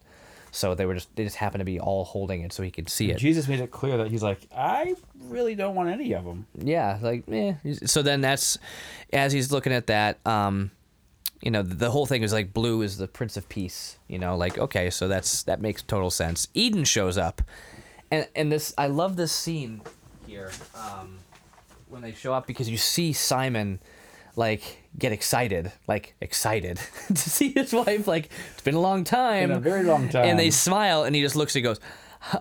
[0.57, 2.89] So they were just they just happened to be all holding it so he could
[2.89, 3.19] see it.
[3.19, 4.95] Jesus made it clear that he's like, I
[5.29, 6.47] really don't want any of them.
[6.57, 7.57] Yeah, like eh.
[7.85, 8.57] So then that's
[9.13, 10.71] as he's looking at that, um,
[11.43, 13.99] you know, the whole thing is like blue is the Prince of Peace.
[14.09, 16.49] You know, like okay, so that's that makes total sense.
[16.55, 17.43] Eden shows up,
[18.11, 19.83] and and this I love this scene
[20.27, 21.19] here um,
[21.91, 23.79] when they show up because you see Simon
[24.37, 24.63] like
[24.99, 26.79] get excited, like excited
[27.09, 28.07] to see his wife.
[28.07, 30.25] Like it's been a long time, Been a very long time.
[30.27, 31.81] and they smile, and he just looks and goes,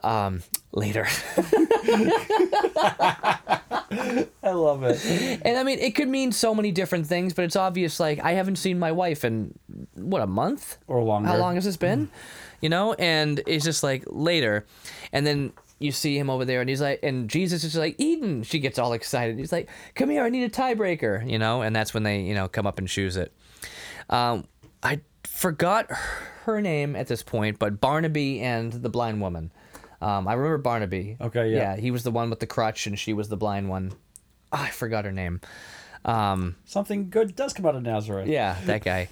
[0.03, 1.07] um, later.
[3.27, 5.41] I love it.
[5.43, 7.99] And I mean, it could mean so many different things, but it's obvious.
[7.99, 9.57] Like, I haven't seen my wife in
[9.93, 11.29] what a month Or longer.
[11.29, 12.09] How long has this been?
[12.61, 14.65] You know, and it's just like later,
[15.11, 17.95] and then you see him over there, and he's like, and Jesus is just like
[17.97, 18.43] Eden.
[18.43, 19.37] She gets all excited.
[19.37, 22.33] He's like, "Come here, I need a tiebreaker," you know, and that's when they, you
[22.33, 23.33] know, come up and choose it.
[24.09, 24.45] Um,
[24.83, 25.87] I forgot
[26.43, 29.51] her name at this point, but Barnaby and the blind woman.
[30.01, 31.17] Um, I remember Barnaby.
[31.19, 31.57] Okay, yeah.
[31.57, 33.93] Yeah, he was the one with the crutch, and she was the blind one.
[34.51, 35.41] Ah, I forgot her name.
[36.03, 38.27] Um, Something good does come out of Nazareth.
[38.27, 39.09] yeah, that guy.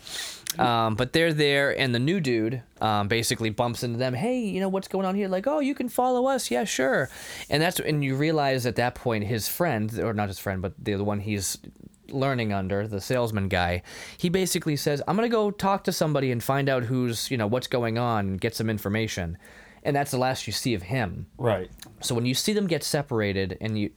[0.59, 4.13] Um, but they're there, and the new dude um, basically bumps into them.
[4.13, 5.27] Hey, you know what's going on here?
[5.27, 6.51] Like, oh, you can follow us.
[6.51, 7.09] Yeah, sure.
[7.49, 10.73] And that's and you realize at that point his friend, or not his friend, but
[10.77, 11.57] the the one he's
[12.09, 13.81] learning under, the salesman guy,
[14.17, 17.47] he basically says, "I'm gonna go talk to somebody and find out who's you know
[17.47, 19.37] what's going on, and get some information."
[19.85, 21.25] And that's the last you see of him.
[21.37, 21.69] Right.
[21.99, 23.91] So when you see them get separated, and you,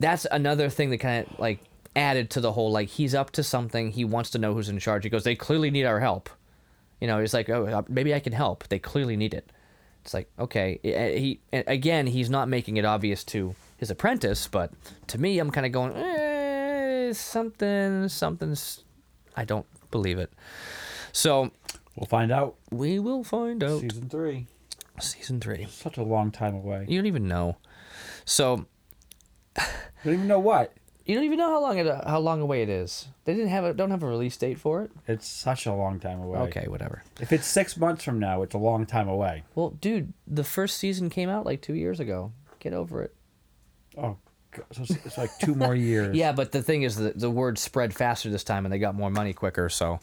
[0.00, 1.60] that's another thing that kind of like
[1.94, 3.92] added to the whole like he's up to something.
[3.92, 5.04] He wants to know who's in charge.
[5.04, 6.30] He goes, they clearly need our help.
[7.00, 8.68] You know, he's like, oh, uh, maybe I can help.
[8.68, 9.50] They clearly need it.
[10.02, 14.72] It's like okay, eh, he again, he's not making it obvious to his apprentice, but
[15.08, 18.82] to me, I'm kind of going, eh, something, something's.
[19.36, 20.32] I don't believe it.
[21.12, 21.50] So
[21.96, 22.56] We'll find out.
[22.70, 23.80] we will find out.
[23.80, 24.46] Season three.
[25.00, 25.66] Season three.
[25.70, 26.86] Such a long time away.
[26.88, 27.56] You don't even know.
[28.24, 28.66] So
[29.58, 29.62] You
[30.04, 30.72] don't even know what.
[31.12, 33.08] You don't even know how long it uh, how long away it is.
[33.26, 34.90] They didn't have a don't have a release date for it.
[35.06, 36.38] It's such a long time away.
[36.38, 37.02] Okay, whatever.
[37.20, 39.42] If it's six months from now, it's a long time away.
[39.54, 42.32] Well, dude, the first season came out like two years ago.
[42.60, 43.14] Get over it.
[43.98, 44.16] Oh,
[44.52, 44.64] God.
[44.72, 46.16] so it's, it's like two more years.
[46.16, 48.94] Yeah, but the thing is that the word spread faster this time, and they got
[48.94, 49.68] more money quicker.
[49.68, 50.00] So,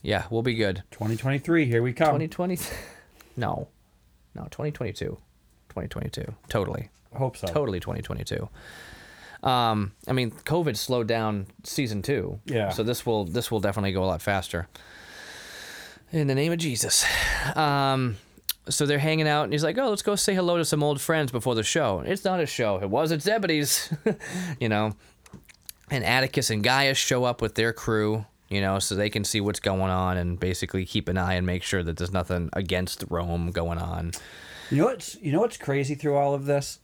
[0.00, 0.82] yeah, we'll be good.
[0.90, 2.18] 2023, here we come.
[2.18, 2.58] 2020,
[3.36, 3.68] no,
[4.34, 5.04] no, 2022,
[5.68, 7.46] 2022, totally, Hope so.
[7.46, 8.48] totally 2022.
[9.42, 12.40] Um, I mean, COVID slowed down season two.
[12.44, 12.70] Yeah.
[12.70, 14.68] So this will this will definitely go a lot faster.
[16.12, 17.06] In the name of Jesus.
[17.56, 18.16] Um,
[18.68, 21.00] so they're hanging out, and he's like, "Oh, let's go say hello to some old
[21.00, 22.78] friends before the show." It's not a show.
[22.80, 23.92] It was at Zebedee's,
[24.60, 24.94] you know.
[25.90, 29.42] And Atticus and Gaius show up with their crew, you know, so they can see
[29.42, 33.04] what's going on and basically keep an eye and make sure that there's nothing against
[33.10, 34.12] Rome going on.
[34.70, 36.78] You know what's you know what's crazy through all of this?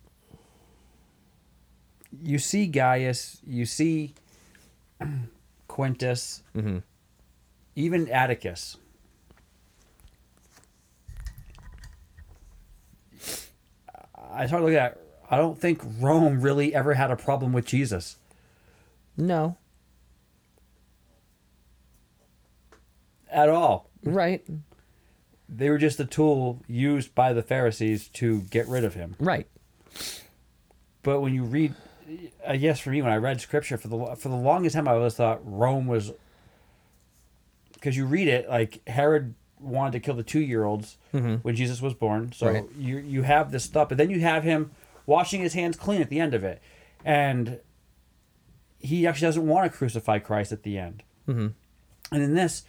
[2.22, 4.14] You see Gaius, you see
[5.68, 6.82] Quintus, Mhm.
[7.76, 8.76] even Atticus.
[14.30, 14.98] I started looking at.
[15.30, 18.16] I don't think Rome really ever had a problem with Jesus.
[19.16, 19.56] No,
[23.30, 23.90] at all.
[24.04, 24.46] right,
[25.48, 29.16] They were just a tool used by the Pharisees to get rid of him.
[29.18, 29.46] right,
[31.02, 31.74] But when you read,
[32.46, 34.92] I guess for me, when I read scripture for the for the longest time, I
[34.92, 36.12] always thought Rome was
[37.74, 41.82] because you read it like Herod wanted to kill the two year olds when Jesus
[41.82, 42.32] was born.
[42.32, 42.64] So Right.
[42.78, 44.70] you you have this stuff, but then you have him
[45.06, 46.60] washing his hands clean at the end of it,
[47.04, 47.58] and
[48.78, 51.02] he actually doesn't want to crucify Christ at the end.
[51.26, 51.52] Mhm.
[52.12, 52.64] And in this,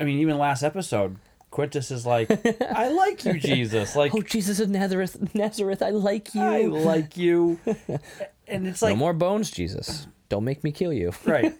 [0.00, 1.16] I mean, even last episode,
[1.54, 2.28] Quintus is like,
[2.74, 3.94] "I like you, Jesus.
[3.94, 6.42] Like, Oh, Jesus of Nazareth, Nazareth, I like you.
[6.42, 7.58] I like you."
[8.46, 10.06] And it's like, no more bones, Jesus.
[10.28, 11.12] Don't make me kill you.
[11.24, 11.54] right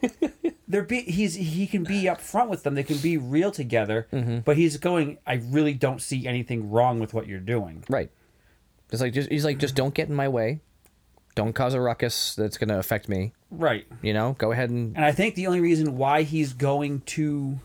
[0.69, 4.07] they're be he's he can be up front with them they can be real together
[4.13, 4.39] Mm-hmm.
[4.41, 8.11] but he's going i really don't see anything wrong with what you're doing Right.
[8.91, 10.61] It's like just he's like just don't get in my way.
[11.35, 13.33] Don't cause a ruckus that's gonna affect me.
[13.51, 17.01] right You know, go ahead and and i think the only reason why he's going
[17.17, 17.59] to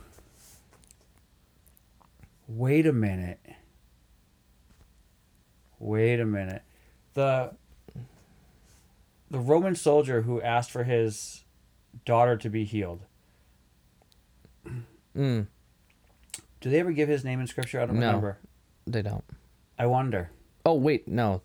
[2.51, 3.39] wait a minute
[5.77, 6.63] wait a minute
[7.13, 7.51] the
[9.29, 11.43] the roman soldier who asked for his
[12.05, 13.01] daughter to be healed
[15.15, 15.45] mm,
[16.61, 18.07] do they ever give his name in scripture i don't No.
[18.07, 18.39] remember
[18.87, 19.23] they don't.
[19.77, 20.31] i wonder
[20.65, 21.41] Oh wait, no.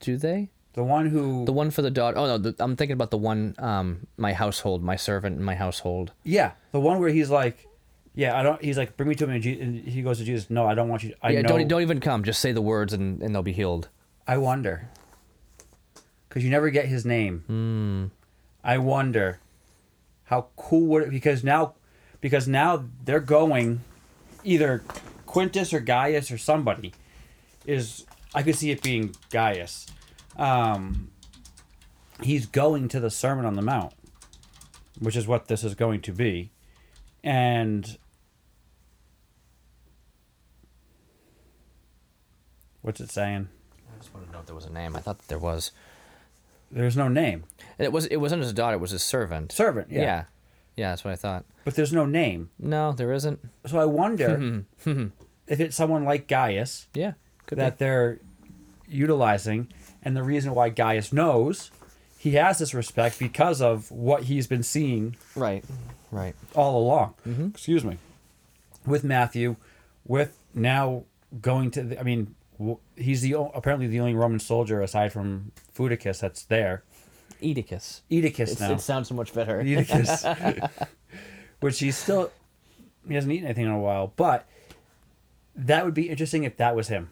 [0.00, 0.50] Do they?
[0.74, 2.16] the one who The one for the daughter.
[2.16, 3.54] Oh no, the, I'm thinking about the one.
[3.58, 6.12] Um, my household, my servant in my household.
[6.22, 7.66] Yeah, the one where he's like,
[8.14, 8.62] yeah, I don't.
[8.62, 10.50] He's like, bring me to him, and, Je- and he goes to Jesus.
[10.50, 11.14] No, I don't want you.
[11.22, 11.48] I yeah, know.
[11.48, 12.24] don't don't even come.
[12.24, 13.88] Just say the words and, and they'll be healed.
[14.26, 14.88] I wonder,
[16.28, 17.44] because you never get his name.
[17.46, 18.06] Hmm.
[18.64, 19.40] I wonder,
[20.24, 21.10] how cool would it?
[21.10, 21.74] Because now,
[22.20, 23.80] because now they're going,
[24.44, 24.84] either
[25.26, 26.92] Quintus or Gaius or somebody,
[27.66, 28.04] is
[28.34, 29.86] I could see it being Gaius.
[30.36, 31.10] Um,
[32.22, 33.94] he's going to the Sermon on the Mount,
[35.00, 36.50] which is what this is going to be,
[37.24, 37.98] and
[42.82, 43.48] what's it saying?
[43.94, 44.96] I just wanted to know if there was a name.
[44.96, 45.72] I thought that there was.
[46.70, 47.44] There's no name.
[47.78, 48.06] It was.
[48.06, 48.76] It wasn't his daughter.
[48.76, 49.52] It was his servant.
[49.52, 50.00] Servant, yeah.
[50.00, 50.24] yeah.
[50.76, 51.44] Yeah, that's what I thought.
[51.64, 52.50] But there's no name.
[52.58, 53.40] No, there isn't.
[53.66, 57.12] So I wonder if it's someone like Gaius Yeah,
[57.46, 58.20] could that they're
[58.88, 59.68] utilizing,
[60.02, 61.70] and the reason why Gaius knows
[62.22, 65.16] he has this respect because of what he's been seeing.
[65.34, 65.64] Right,
[66.10, 66.34] right.
[66.54, 67.14] all along.
[67.26, 67.46] Mm-hmm.
[67.48, 67.98] Excuse me.
[68.86, 69.56] With Matthew,
[70.06, 71.04] with now
[71.40, 72.34] going to, the, I mean,
[73.02, 76.82] he's the apparently the only Roman soldier aside from Fudicus that's there.
[77.42, 78.02] Oedicus.
[78.10, 78.72] Edicus It's, now.
[78.72, 79.60] it sounds so much better.
[79.62, 80.24] Eutychus.
[81.60, 82.30] Which he's still
[83.06, 84.46] He hasn't eaten anything in a while, but
[85.56, 87.10] that would be interesting if that was him.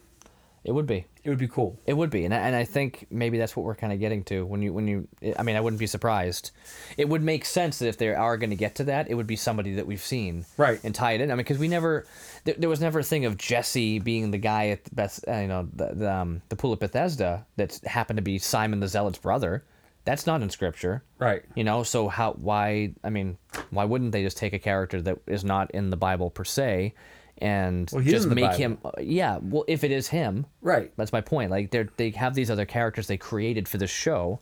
[0.63, 1.07] It would be.
[1.25, 1.79] It would be cool.
[1.87, 4.25] It would be, and I, and I think maybe that's what we're kind of getting
[4.25, 5.09] to when you when you.
[5.39, 6.51] I mean, I wouldn't be surprised.
[6.99, 9.27] It would make sense that if they are going to get to that, it would
[9.27, 10.79] be somebody that we've seen, Right.
[10.85, 11.31] and tie it in.
[11.31, 12.07] I mean, because we never,
[12.45, 15.37] there, there was never a thing of Jesse being the guy at the best, uh,
[15.37, 18.89] you know, the the, um, the pool of Bethesda that happened to be Simon the
[18.89, 19.65] Zealot's brother.
[20.05, 21.43] That's not in scripture, Right.
[21.55, 21.83] you know.
[21.83, 22.33] So how?
[22.33, 22.93] Why?
[23.05, 23.37] I mean,
[23.71, 26.95] why wouldn't they just take a character that is not in the Bible per se,
[27.41, 28.79] and Well, just make him?
[29.01, 29.39] Yeah.
[29.43, 30.93] Well, if it is him, Right.
[30.97, 31.51] that's my point.
[31.51, 34.41] Like they they have these other characters they created for the show,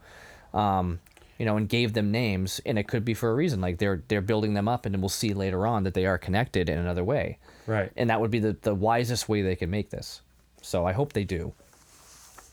[0.52, 1.00] um,
[1.38, 3.60] you know, and gave them names, and it could be for a reason.
[3.60, 6.18] Like they're they're building them up, and then we'll see later on that they are
[6.18, 7.92] connected in another way, Right.
[7.96, 10.20] and that would be the the wisest way they can make this.
[10.60, 11.52] So I hope they do,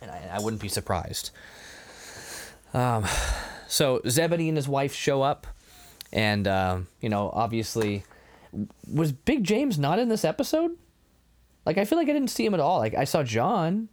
[0.01, 1.31] and I, I wouldn't be surprised.
[2.73, 3.05] Um,
[3.67, 5.47] so Zebedee and his wife show up,
[6.13, 8.03] and um, you know, obviously,
[8.91, 10.78] was Big James not in this episode?
[11.66, 12.78] Like I feel like I didn't see him at all.
[12.80, 13.89] Like I saw John.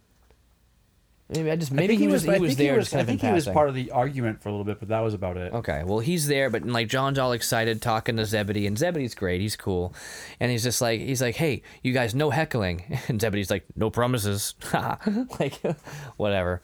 [1.29, 3.03] Maybe I just I maybe think he was, he was think there He was, I
[3.03, 5.37] think he was part of the argument for a little bit, but that was about
[5.37, 5.53] it.
[5.53, 9.41] Okay, well he's there, but like John's all excited talking to Zebedee, and Zebedee's great.
[9.41, 9.95] He's cool,
[10.39, 13.89] and he's just like he's like, "Hey, you guys, no heckling," and Zebedee's like, "No
[13.89, 14.53] promises,"
[15.39, 15.59] like
[16.17, 16.61] whatever.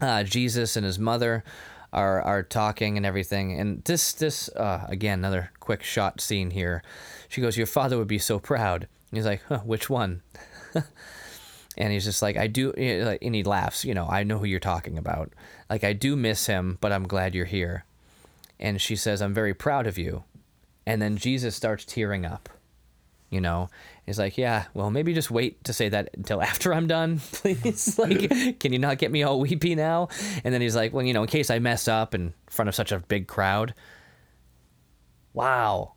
[0.00, 1.42] Uh, Jesus and his mother
[1.92, 6.82] are are talking and everything, and this this uh, again another quick shot scene here.
[7.28, 10.22] She goes, "Your father would be so proud." And he's like, huh, "Which one?"
[11.76, 13.84] and he's just like, I do, eh, and he laughs.
[13.84, 15.32] You know, I know who you're talking about.
[15.68, 17.84] Like, I do miss him, but I'm glad you're here.
[18.58, 20.24] And she says, I'm very proud of you.
[20.86, 22.48] And then Jesus starts tearing up.
[23.28, 23.68] You know,
[24.06, 27.98] he's like, Yeah, well, maybe just wait to say that until after I'm done, please.
[27.98, 30.08] like, can you not get me all weepy now?
[30.44, 32.74] And then he's like, Well, you know, in case I mess up in front of
[32.74, 33.74] such a big crowd.
[35.34, 35.94] Wow.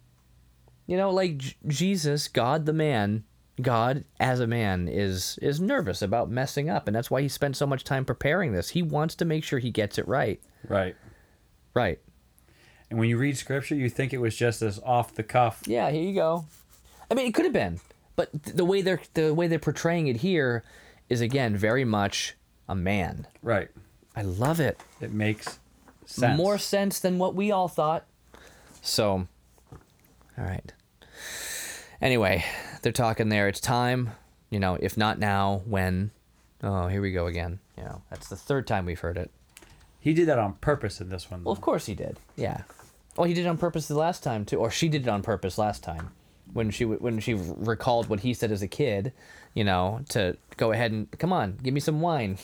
[0.89, 3.23] You know, like J- Jesus, God the man,
[3.61, 7.55] God as a man is is nervous about messing up, and that's why he spent
[7.55, 8.69] so much time preparing this.
[8.69, 10.41] He wants to make sure he gets it right.
[10.67, 10.95] Right.
[11.75, 11.99] Right.
[12.89, 15.61] And when you read scripture, you think it was just this off the cuff.
[15.67, 16.45] Yeah, here you go.
[17.11, 17.79] I mean, it could have been,
[18.15, 20.63] but th- the way they're the way they're portraying it here
[21.07, 22.35] is again very much
[22.67, 23.27] a man.
[23.43, 23.69] Right.
[24.15, 24.81] I love it.
[24.99, 25.59] It makes
[26.07, 26.35] sense.
[26.35, 28.07] More sense than what we all thought.
[28.81, 29.27] So,
[29.71, 30.73] all right.
[32.01, 32.45] Anyway,
[32.81, 33.47] they're talking there.
[33.47, 34.11] It's time,
[34.49, 36.11] you know, if not now, when?
[36.63, 37.59] Oh, here we go again.
[37.77, 39.31] You know, that's the third time we've heard it.
[39.99, 41.43] He did that on purpose in this one.
[41.43, 42.17] Well, of course he did.
[42.37, 42.61] Yeah.
[43.17, 45.21] Well, he did it on purpose the last time too, or she did it on
[45.23, 46.11] purpose last time,
[46.53, 49.11] when she when she recalled what he said as a kid,
[49.53, 52.37] you know, to go ahead and come on, give me some wine.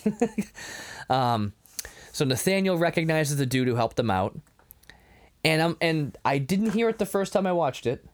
[1.09, 1.53] um,
[2.11, 4.37] so Nathaniel recognizes the dude who helped them out,
[5.45, 8.05] and um, and I didn't hear it the first time I watched it,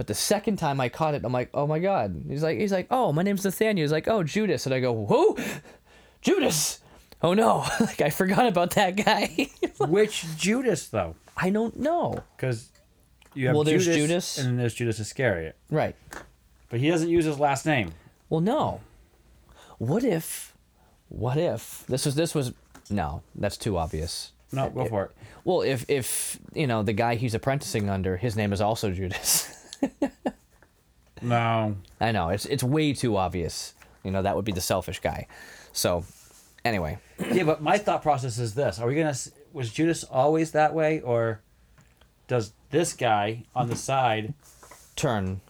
[0.00, 2.24] but the second time I caught it, I'm like, oh my god.
[2.26, 3.84] He's like, he's like, oh, my name's Nathaniel.
[3.84, 5.36] He's like, oh, Judas, and I go, who?
[6.22, 6.80] Judas.
[7.22, 9.50] Oh no, like I forgot about that guy.
[9.78, 11.16] Which Judas though?
[11.36, 12.24] I don't know.
[12.34, 12.70] Because
[13.34, 14.38] you have Well, there's Judas, Judas.
[14.38, 15.94] and then there's Judas Iscariot, Right.
[16.70, 17.92] but he doesn't use his last name.
[18.30, 18.80] Well, no.
[19.76, 20.54] What if?
[21.10, 22.54] What if this was this was?
[22.88, 24.32] No, that's too obvious.
[24.50, 25.10] No, go for it.
[25.44, 29.56] Well, if if you know the guy he's apprenticing under, his name is also Judas.
[31.22, 31.76] No.
[32.00, 33.74] I know it's it's way too obvious.
[34.04, 35.26] You know that would be the selfish guy.
[35.72, 36.04] So,
[36.64, 36.98] anyway,
[37.30, 39.14] yeah, but my thought process is this: Are we gonna?
[39.52, 41.42] Was Judas always that way, or
[42.26, 44.32] does this guy on the side
[44.96, 45.40] turn.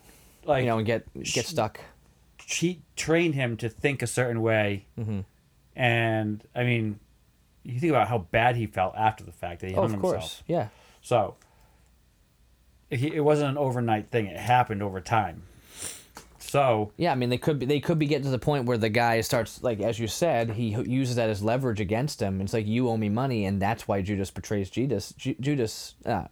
[0.45, 1.79] like You know, and get get stuck.
[2.45, 4.87] She trained him to think a certain way?
[4.99, 5.21] Mm-hmm.
[5.77, 6.99] And I mean,
[7.63, 10.01] you think about how bad he felt after the fact that he Oh, hung of
[10.01, 10.15] course.
[10.15, 10.43] himself.
[10.49, 10.69] Yeah.
[11.01, 11.37] So
[12.91, 15.43] he, it wasn't an overnight thing; it happened over time.
[16.51, 18.77] So Yeah, I mean they could be they could be getting to the point where
[18.77, 22.41] the guy starts like as you said he uses that as leverage against him.
[22.41, 25.15] It's like you owe me money, and that's why Judas betrays Judas.
[25.17, 26.25] Ju- Judas, uh,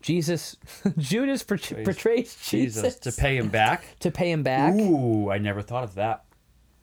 [0.00, 0.56] Jesus,
[0.98, 3.84] Judas betrays Jesus, Jesus to pay him back.
[4.00, 4.74] to pay him back.
[4.74, 6.25] Ooh, I never thought of that.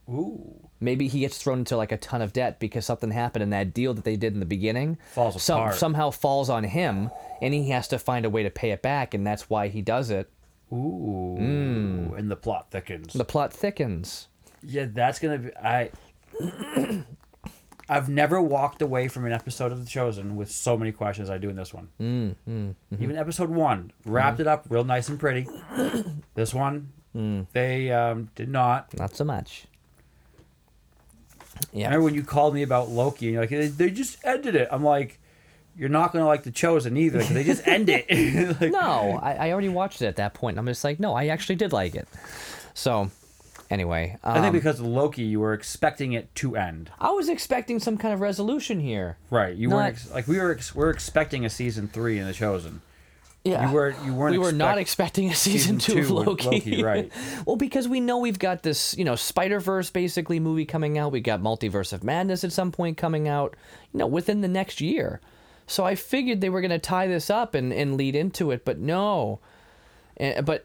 [0.09, 3.51] Ooh, Maybe he gets thrown into like a ton of debt because something happened in
[3.51, 4.97] that deal that they did in the beginning.
[5.13, 5.75] Falls Some, apart.
[5.75, 7.09] somehow falls on him,
[7.41, 9.81] and he has to find a way to pay it back, and that's why he
[9.81, 10.29] does it.
[10.73, 11.37] ooh,
[12.17, 13.13] and the plot thickens.
[13.13, 14.27] The plot thickens.
[14.61, 15.55] Yeah, that's gonna be.
[15.57, 15.89] I.
[17.89, 21.37] I've never walked away from an episode of The Chosen with so many questions I
[21.37, 21.89] do in this one.
[21.99, 23.03] Mm, mm-hmm.
[23.03, 25.47] Even episode one wrapped it up real nice and pretty.
[26.33, 27.45] this one, Mm.
[27.53, 28.97] they um, did not.
[28.97, 29.65] Not so much.
[31.55, 31.85] I Yeah.
[31.85, 34.67] remember when you called me about Loki and you're like, they, they just ended it.
[34.71, 35.19] I'm like,
[35.75, 38.05] you're not gonna like the Chosen either they just end it.
[38.61, 40.57] Like, no, I, I already watched it at that point.
[40.59, 42.07] I'm just like, no, I actually did like it.
[42.75, 43.09] So,
[43.71, 46.91] anyway, um, I think because of Loki, you were expecting it to end.
[46.99, 49.17] I was expecting some kind of resolution here.
[49.31, 49.55] Right.
[49.55, 50.51] You Not- weren't ex- like we were.
[50.51, 52.81] Ex- we're expecting a season three in the Chosen.
[53.43, 53.95] Yeah, You were.
[54.05, 54.31] You weren't.
[54.31, 56.45] we were not expecting a season, season two, of Loki.
[56.45, 57.11] Loki, right.
[57.45, 61.11] well, because we know we've got this, you know, Spider Verse basically movie coming out.
[61.11, 63.55] We got Multiverse of Madness at some point coming out,
[63.91, 65.19] you know, within the next year.
[65.67, 68.63] So I figured they were going to tie this up and, and lead into it,
[68.63, 69.39] but no.
[70.17, 70.61] Eh, but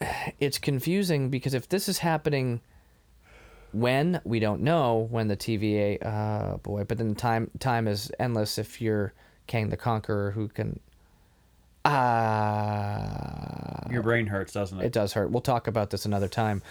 [0.00, 2.60] eh, it's confusing because if this is happening
[3.72, 8.58] when we don't know when the TVA oh boy but then time time is endless
[8.58, 9.12] if you're
[9.46, 10.80] Kang the Conqueror who can
[11.84, 14.86] ah Your brain hurts, doesn't it?
[14.86, 15.30] it does hurt.
[15.30, 16.62] We'll talk about this another time,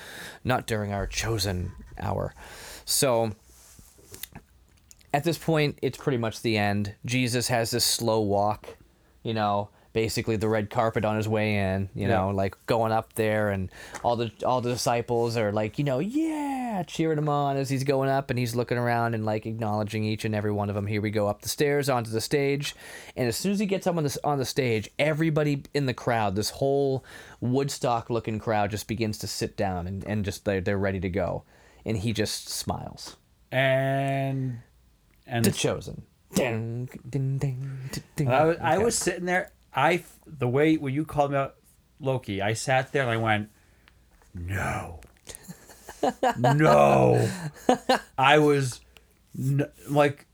[0.44, 2.34] not during our chosen hour.
[2.86, 3.32] So
[5.14, 6.96] at this point, it's pretty much the end.
[7.06, 8.78] Jesus has this slow walk,
[9.24, 12.36] you know, basically the red carpet on his way in, you know, Yeah.
[12.36, 13.70] like going up there and
[14.04, 17.84] all the all the disciples are like, you know, yeah, cheering him on as he's
[17.84, 20.86] going up and he's looking around and like acknowledging each and every one of them.
[20.88, 22.76] Here we go up the stairs onto the stage,
[23.16, 25.94] and as soon as he gets up on the on the stage, everybody in the
[25.94, 27.04] crowd, this whole
[27.42, 31.10] Woodstock looking crowd just begins to sit down and, and just they're, they're ready to
[31.10, 31.44] go.
[31.86, 33.16] And he just smiles.
[33.52, 34.60] and
[35.26, 36.04] and The chosen.
[36.36, 38.28] Ding, ding, ding, ding, ding.
[38.28, 39.52] I was, I was sitting there.
[39.74, 41.56] I the way when you called me out
[42.00, 43.50] Loki, I sat there and I went,
[44.34, 45.00] no,
[46.38, 47.28] no.
[48.18, 48.82] I was
[49.38, 50.26] n- like,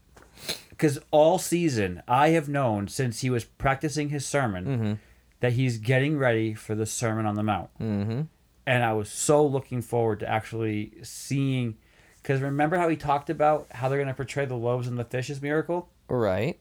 [0.70, 4.94] because all season I have known since he was practicing his sermon Mm-hmm.
[5.40, 8.22] that he's getting ready for the Sermon on the Mount, mm-hmm.
[8.66, 11.78] and I was so looking forward to actually seeing.
[12.22, 15.04] Because remember how he talked about how they're going to portray the loaves and the
[15.04, 15.90] fishes miracle?
[16.10, 16.58] Right.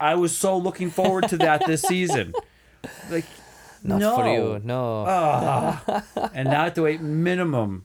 [0.00, 2.34] I was so looking forward to that this season.
[3.10, 3.24] Like,
[3.82, 4.16] Not no.
[4.16, 4.60] for you.
[4.62, 5.04] No.
[5.06, 6.04] Ah.
[6.34, 7.84] and now I have to wait minimum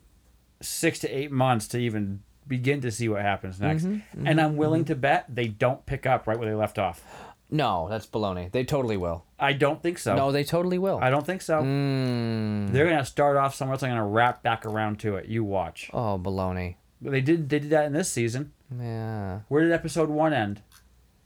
[0.61, 3.85] six to eight months to even begin to see what happens next.
[3.85, 7.01] Mm-hmm, and I'm willing to bet they don't pick up right where they left off.
[7.49, 8.51] no, that's baloney.
[8.51, 9.25] They totally will.
[9.39, 10.15] I don't think so.
[10.15, 10.99] No, they totally will.
[11.01, 11.61] I don't think so.
[11.61, 12.71] Mm.
[12.71, 13.83] They're gonna start off somewhere else.
[13.83, 15.27] I'm gonna wrap back around to it.
[15.27, 15.89] You watch.
[15.93, 16.75] Oh, baloney.
[17.01, 17.49] But they did.
[17.49, 18.51] They did that in this season.
[18.77, 19.39] Yeah.
[19.47, 20.61] Where did episode one end?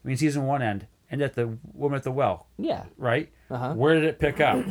[0.06, 0.86] I mean, season one end.
[1.10, 2.46] End at the woman at the well.
[2.58, 2.84] Yeah.
[2.98, 3.32] right?
[3.50, 3.74] Uh-huh.
[3.74, 4.64] Where did it pick up?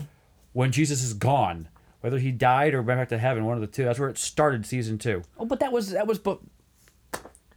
[0.53, 1.69] when Jesus is gone,
[2.01, 3.85] whether he died or went back to heaven, one of the two.
[3.85, 5.23] That's where it started, season two.
[5.39, 6.39] Oh, but that was that was but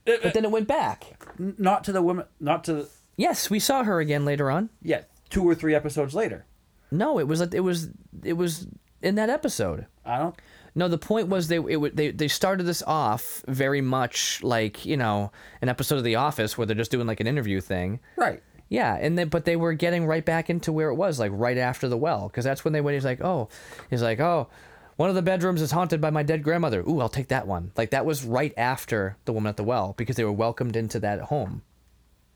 [0.05, 1.21] but then it went back.
[1.37, 4.69] Not to the woman, not to the, Yes, we saw her again later on.
[4.81, 6.45] yeah, two or three episodes later.
[6.91, 7.89] No, it was it was
[8.23, 8.67] it was
[9.01, 9.85] in that episode.
[10.05, 10.35] I don't.
[10.77, 14.95] No, the point was they it, they they started this off very much like you
[14.95, 17.99] know an episode of The Office where they're just doing like an interview thing.
[18.15, 18.43] Right.
[18.69, 21.57] Yeah, and then but they were getting right back into where it was like right
[21.57, 22.93] after the well because that's when they went.
[22.93, 23.49] He's like, oh,
[23.89, 24.49] he's like, oh,
[24.97, 26.81] one of the bedrooms is haunted by my dead grandmother.
[26.81, 27.71] Ooh, I'll take that one.
[27.75, 30.99] Like that was right after the woman at the well because they were welcomed into
[30.99, 31.63] that home.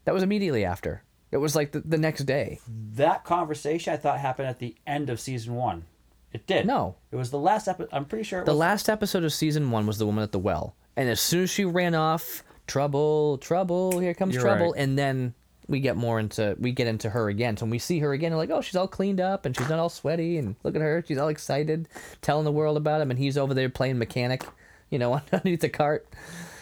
[0.06, 1.04] That was immediately after.
[1.30, 2.60] It was like the, the next day.
[2.96, 5.86] That conversation I thought happened at the end of season one.
[6.34, 6.66] It did.
[6.66, 6.96] No.
[7.12, 7.90] It was the last episode.
[7.92, 8.60] I'm pretty sure it The was.
[8.60, 11.50] last episode of season one was the woman at the well, and as soon as
[11.50, 14.82] she ran off, trouble, trouble, here comes You're trouble, right.
[14.82, 15.34] and then
[15.68, 17.58] we get more into we get into her again.
[17.58, 19.70] So when we see her again, we're like, oh, she's all cleaned up and she's
[19.70, 21.88] not all sweaty, and look at her, she's all excited,
[22.22, 24.44] telling the world about him, and he's over there playing mechanic,
[24.90, 26.08] you know, underneath the cart.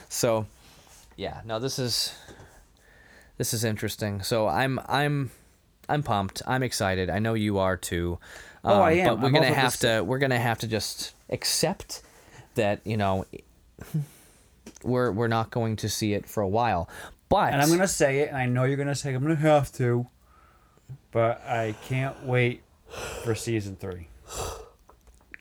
[0.10, 0.48] So,
[1.16, 2.14] yeah, no, this is
[3.38, 4.22] this is interesting.
[4.24, 5.30] So I'm I'm
[5.88, 6.42] I'm pumped.
[6.48, 7.10] I'm excited.
[7.10, 8.20] I know you are too.
[8.64, 9.08] Um, Oh, I am.
[9.08, 12.02] But we're I'm gonna have to we're gonna have to just accept
[12.56, 13.26] that you know
[14.84, 16.90] we're we're not going to see it for a while.
[17.30, 19.72] But and I'm gonna say it, and I know you're gonna say I'm gonna have
[19.74, 20.08] to,
[21.12, 22.64] but I can't wait
[23.24, 24.08] for season three.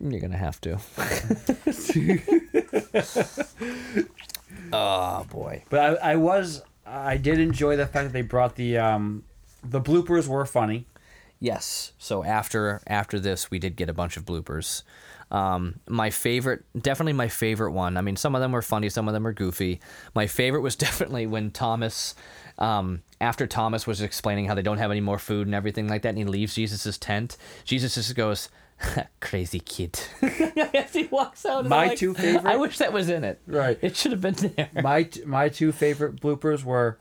[0.01, 0.79] you're gonna have to.
[4.73, 5.64] oh boy.
[5.71, 9.25] But I, I was I did enjoy the fact that they brought the um
[9.64, 10.87] the bloopers were funny.
[11.41, 11.93] Yes.
[11.99, 14.82] So after after this, we did get a bunch of bloopers.
[15.30, 17.97] Um, my favorite, definitely my favorite one.
[17.97, 19.80] I mean, some of them were funny, some of them were goofy.
[20.14, 22.14] My favorite was definitely when Thomas,
[22.59, 26.03] um, after Thomas was explaining how they don't have any more food and everything like
[26.03, 27.36] that, and he leaves Jesus' tent.
[27.64, 28.49] Jesus just goes,
[29.20, 31.66] "Crazy kid," as he walks out.
[31.66, 33.41] My like, two favorite- I wish that was in it.
[33.47, 33.78] Right.
[33.82, 34.70] It should have been there.
[34.82, 36.99] My t- my two favorite bloopers were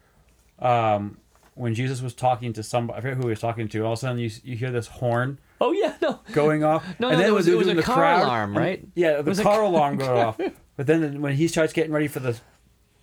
[0.59, 1.17] um
[1.57, 3.97] when Jesus was talking to somebody I forget who he was talking to, all of
[3.97, 6.19] a sudden you you hear this horn Oh yeah, no.
[6.33, 6.83] going off.
[6.99, 8.87] No, and no, then it was- it was a the car crowd, alarm, and- right?
[8.95, 10.39] Yeah, the a car car- alarm going off.
[10.77, 12.39] But then when he starts getting ready for the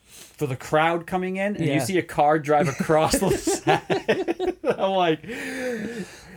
[0.07, 3.83] for the crowd coming in, and you see a car drive across the set.
[4.79, 5.25] I'm like,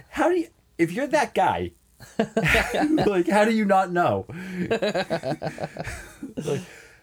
[0.10, 0.48] how do you?
[0.80, 1.72] If you're that guy,
[3.06, 4.26] like, how do you not know?
[6.36, 6.62] like,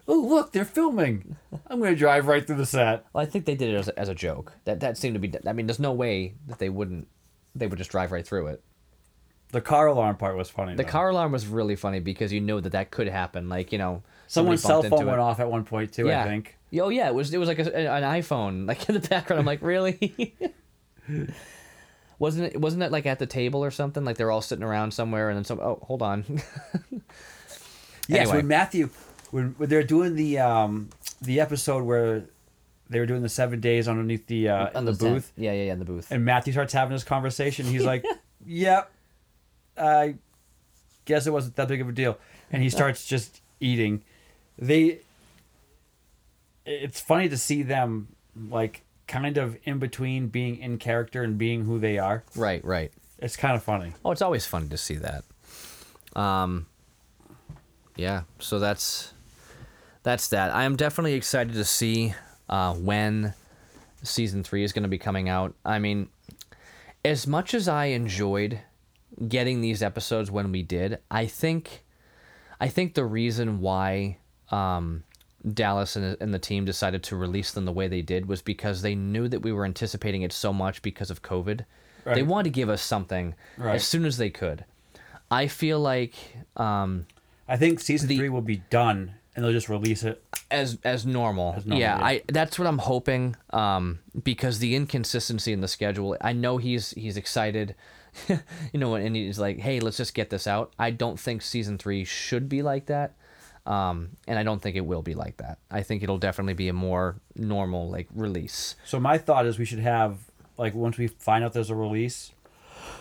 [0.09, 1.37] oh look, they're filming.
[1.67, 3.07] I'm gonna drive right through the set.
[3.13, 4.53] Well, I think they did it as a, as a joke.
[4.65, 5.33] That that seemed to be.
[5.47, 7.09] I mean, there's no way that they wouldn't.
[7.55, 8.63] They would just drive right through it.
[9.53, 10.75] The car alarm part was funny.
[10.75, 10.89] The though.
[10.89, 13.49] car alarm was really funny because you know that that could happen.
[13.49, 15.21] Like you know, Someone's cell phone went it.
[15.21, 16.07] off at one point too.
[16.09, 16.23] Yeah.
[16.25, 16.57] I think.
[16.81, 19.39] Oh yeah, it was it was like a, an iPhone like in the background.
[19.41, 20.35] I'm like, really?
[22.19, 24.05] wasn't it wasn't it like at the table or something?
[24.05, 25.61] Like they're all sitting around somewhere, and then some.
[25.61, 26.25] Oh, hold on.
[28.07, 28.37] Yes, Anyway.
[28.37, 28.91] when Matthew,
[29.35, 32.23] when, when they're doing the um the episode where
[32.89, 35.73] they were doing the seven days underneath the uh, in the booth, Yeah, yeah, yeah,
[35.73, 36.13] in the booth.
[36.13, 37.67] and Matthew starts having this conversation.
[37.67, 38.05] He's like,
[38.47, 38.91] "Yep,
[39.77, 40.15] I
[41.05, 42.17] guess it wasn't that big of a deal,"
[42.53, 44.05] and he starts just eating.
[44.57, 45.01] They,
[46.65, 48.07] it's funny to see them
[48.51, 52.23] like kind of in between being in character and being who they are.
[52.37, 52.93] Right, right.
[53.19, 53.95] It's kind of funny.
[54.05, 55.25] Oh, it's always funny to see that.
[56.15, 56.67] Um,
[57.97, 58.23] yeah.
[58.39, 59.14] So that's
[60.05, 60.55] that's that.
[60.55, 62.15] I am definitely excited to see
[62.49, 63.35] uh, when
[64.03, 65.55] season three is going to be coming out.
[65.65, 66.09] I mean,
[67.05, 68.61] as much as I enjoyed
[69.29, 71.83] getting these episodes when we did, I think
[72.61, 74.19] I think the reason why
[74.51, 75.03] um,
[75.53, 78.83] Dallas and, and the team decided to release them the way they did was because
[78.83, 81.65] they knew that we were anticipating it so much because of COVID.
[82.07, 83.77] They wanted to give us something Right.
[83.77, 84.67] as soon as they could.
[85.31, 86.13] I feel like
[86.55, 87.07] um,
[87.49, 90.23] I think season The- three will be done, and they'll just release it.
[90.51, 91.53] as as normal.
[91.55, 92.05] normal, yeah, yeah.
[92.05, 93.37] I that's what I'm hoping.
[93.51, 97.75] Um, because the inconsistency in the schedule, I know he's he's excited,
[98.29, 98.39] you
[98.81, 100.73] know, and he's like, hey, let's just get this out.
[100.79, 103.15] I don't think season three should be like that.
[103.67, 105.59] Um, and I don't think it will be like that.
[105.71, 108.77] I think it'll definitely be a more normal like release.
[108.85, 110.19] So my thought is we should have
[110.59, 112.33] like once we find out there's a release,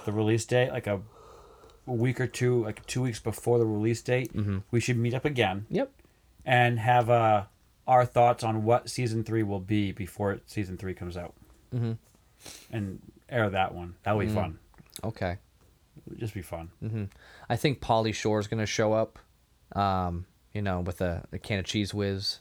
[0.06, 1.02] the release date, like a,
[1.86, 4.60] a week or two, like two weeks before the release date, Mm-hmm.
[4.72, 5.92] we should meet up again Yep.
[6.46, 7.46] And have uh,
[7.88, 11.34] our thoughts on what season three will be before season three comes out,
[11.74, 11.94] mm-hmm.
[12.72, 13.96] and air that one.
[14.04, 14.60] That'll be fun.
[15.04, 15.38] Okay.
[16.08, 16.70] It'll just be fun.
[17.50, 19.20] I think Pauly Shore is gonna show up.
[19.74, 22.40] Um, you know, with a, a can of Cheez Whiz.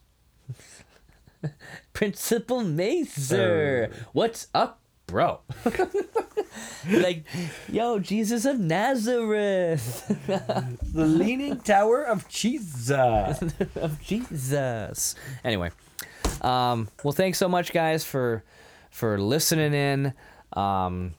[1.92, 5.40] Principal Mazer, what's up, bro?
[6.90, 7.24] like,
[7.68, 13.42] yo, Jesus of Nazareth, The Leaning Tower of Jesus.
[13.76, 15.14] of Jesus.
[15.44, 15.70] Anyway,
[16.40, 18.44] um, well, thanks so much, guys, for
[18.90, 20.14] for listening in.
[20.52, 21.14] Um,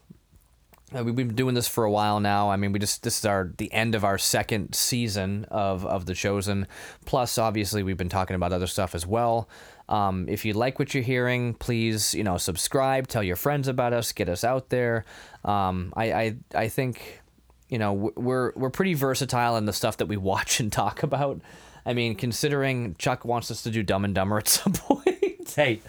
[0.96, 2.52] uh, We've been doing this for a while now.
[2.52, 6.06] I mean, we just this is our the end of our second season of of
[6.06, 6.68] the Chosen.
[7.06, 9.50] Plus, obviously, we've been talking about other stuff as well.
[9.90, 13.94] Um, if you like what you're hearing, please you know subscribe, tell your friends about
[13.94, 15.06] us, get us out there.
[15.44, 17.22] Um, I, I I think
[17.70, 21.42] you know we're we're pretty versatile in the stuff that we watch and talk about.
[21.86, 25.50] I mean, considering Chuck wants us to do Dumb and Dumber at some point.
[25.54, 25.82] hey,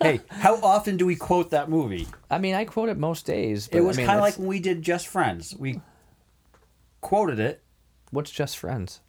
[0.00, 2.06] hey, how often do we quote that movie?
[2.30, 3.66] I mean, I quote it most days.
[3.66, 5.56] But It was I mean, kind of like when we did Just Friends.
[5.58, 5.80] We
[7.00, 7.62] quoted it.
[8.12, 9.00] what's just friends.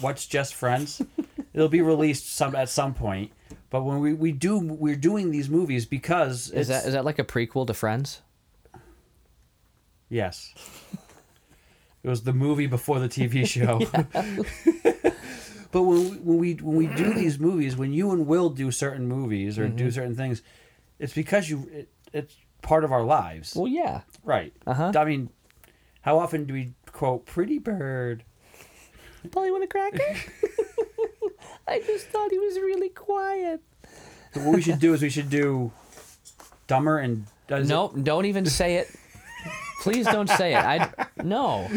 [0.00, 1.02] What's Just Friends?
[1.52, 3.32] It'll be released some at some point.
[3.70, 7.18] But when we, we do we're doing these movies because Is that is that like
[7.18, 8.22] a prequel to Friends?
[10.08, 10.52] yes.
[12.02, 13.78] It was the movie before the TV show.
[15.72, 18.70] but when we, when we when we do these movies, when you and Will do
[18.70, 19.76] certain movies or Mm-hmm.
[19.76, 20.42] do certain things,
[20.98, 24.02] it's because you it, it's part of our lives, Well, yeah.
[24.24, 24.52] right?
[24.66, 24.92] Uh-huh.
[24.96, 25.30] I mean,
[26.02, 28.24] how often do we quote "Pretty Bird"?
[29.30, 29.98] Polly want a cracker?
[31.70, 33.60] I just thought he was really quiet.
[34.34, 35.70] So what we should do is we should do
[36.66, 38.88] Dumber and does it- No, don't even say it.
[39.82, 40.58] Please don't say it.
[40.64, 40.90] I
[41.24, 41.68] no.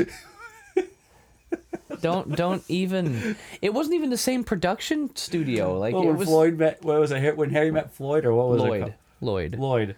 [2.01, 3.35] Don't don't even.
[3.61, 5.77] It wasn't even the same production studio.
[5.79, 7.37] Like Well, it when was Floyd met, what was it?
[7.37, 8.65] When Harry met Floyd, or what was it?
[8.65, 8.81] Lloyd.
[8.81, 8.93] called?
[9.21, 9.55] Lloyd.
[9.57, 9.95] Lloyd.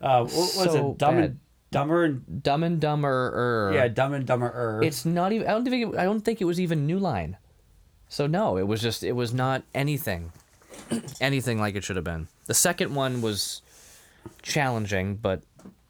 [0.00, 0.98] Uh, what was So it?
[0.98, 1.24] Dumb bad.
[1.24, 1.38] and
[1.70, 3.70] Dumber and Dumb and Dumber.
[3.74, 4.80] yeah, Dumb and Dumber.
[4.82, 5.46] It's not even.
[5.46, 5.94] I don't think.
[5.94, 7.36] It, I don't think it was even New Line.
[8.14, 9.02] So no, it was just.
[9.02, 10.30] It was not anything,
[11.20, 12.28] anything like it should have been.
[12.46, 13.60] The second one was
[14.40, 15.42] challenging, but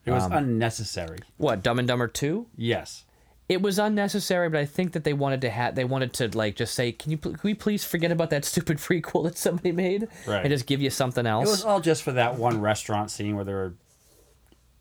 [0.06, 1.18] it was um, unnecessary.
[1.36, 2.46] what Dumb and Dumber two?
[2.56, 3.04] Yes.
[3.46, 5.74] It was unnecessary, but I think that they wanted to have.
[5.74, 7.18] They wanted to like just say, "Can you?
[7.18, 10.40] pl- Can we please forget about that stupid prequel that somebody made Right.
[10.46, 11.46] and just give you something else?
[11.46, 13.74] It was all just for that one restaurant scene where they were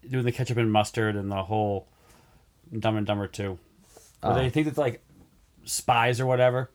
[0.09, 1.87] doing the ketchup and mustard and the whole
[2.79, 3.59] Dumb and Dumber two.
[4.21, 4.35] Where Oh.
[4.35, 5.03] they think it's like
[5.65, 6.69] spies or whatever.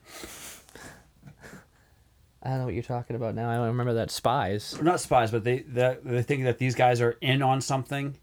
[2.48, 3.50] I don't know what you're talking about now.
[3.50, 4.80] I don't remember that spies.
[4.80, 8.16] not spies, but they they, they think that these guys are in on something.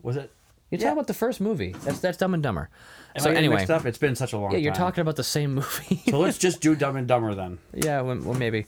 [0.00, 0.32] Was it?
[0.70, 0.86] You're Yeah.
[0.86, 1.72] talking about the first movie.
[1.84, 2.70] That's that's Dumb and Dumber.
[3.16, 3.84] Am so I anyway, mixed up?
[3.86, 4.58] It's been such a long time.
[4.60, 6.00] yeah, you're talking about the same movie.
[6.08, 7.58] So let's just do Dumb and Dumber then.
[7.74, 8.66] yeah, well, well, maybe.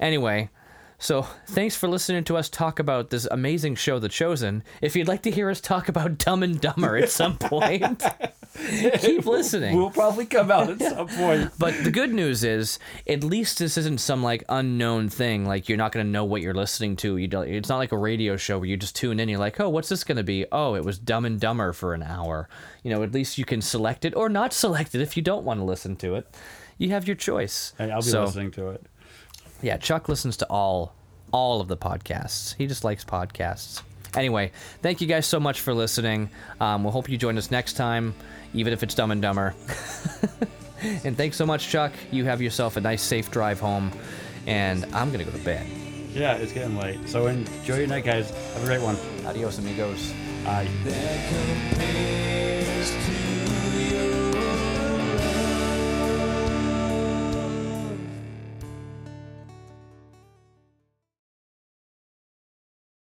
[0.00, 0.48] Anyway,
[1.04, 4.62] so thanks for listening to us talk about this amazing show, The Chosen.
[4.80, 8.02] If you'd like to hear us talk about Dumb and Dumber at some point,
[9.00, 9.76] keep listening.
[9.76, 11.50] We'll probably come out at some point.
[11.58, 15.44] But the good news is, at least this isn't some like unknown thing.
[15.44, 17.18] Like you're not gonna know what you're listening to.
[17.18, 17.48] You don't.
[17.48, 19.28] It's not like a radio show where you just tune in.
[19.28, 20.46] You're like, oh, what's this gonna be?
[20.50, 22.48] Oh, it was Dumb and Dumber for an hour.
[22.82, 25.44] You know, at least you can select it or not select it if you don't
[25.44, 26.34] want to listen to it.
[26.78, 27.72] You have your choice.
[27.78, 28.86] And I'll be So, listening to it.
[29.64, 30.94] Yeah, Chuck listens to all
[31.32, 32.54] all of the podcasts.
[32.54, 33.82] He just likes podcasts.
[34.14, 36.28] Anyway, thank you guys so much for listening.
[36.60, 38.14] Um, we'll hope you join us next time,
[38.52, 39.54] even if it's Dumb and Dumber.
[41.04, 41.92] and thanks so much, Chuck.
[42.12, 43.90] You have yourself a nice, safe drive home,
[44.46, 45.66] and I'm gonna go to bed.
[46.12, 47.08] Yeah, it's getting late.
[47.08, 48.30] So enjoy your night, guys.
[48.52, 48.98] Have a great one.
[49.24, 50.12] Adios, amigos.
[50.44, 50.68] Bye.
[50.84, 53.23] that compares to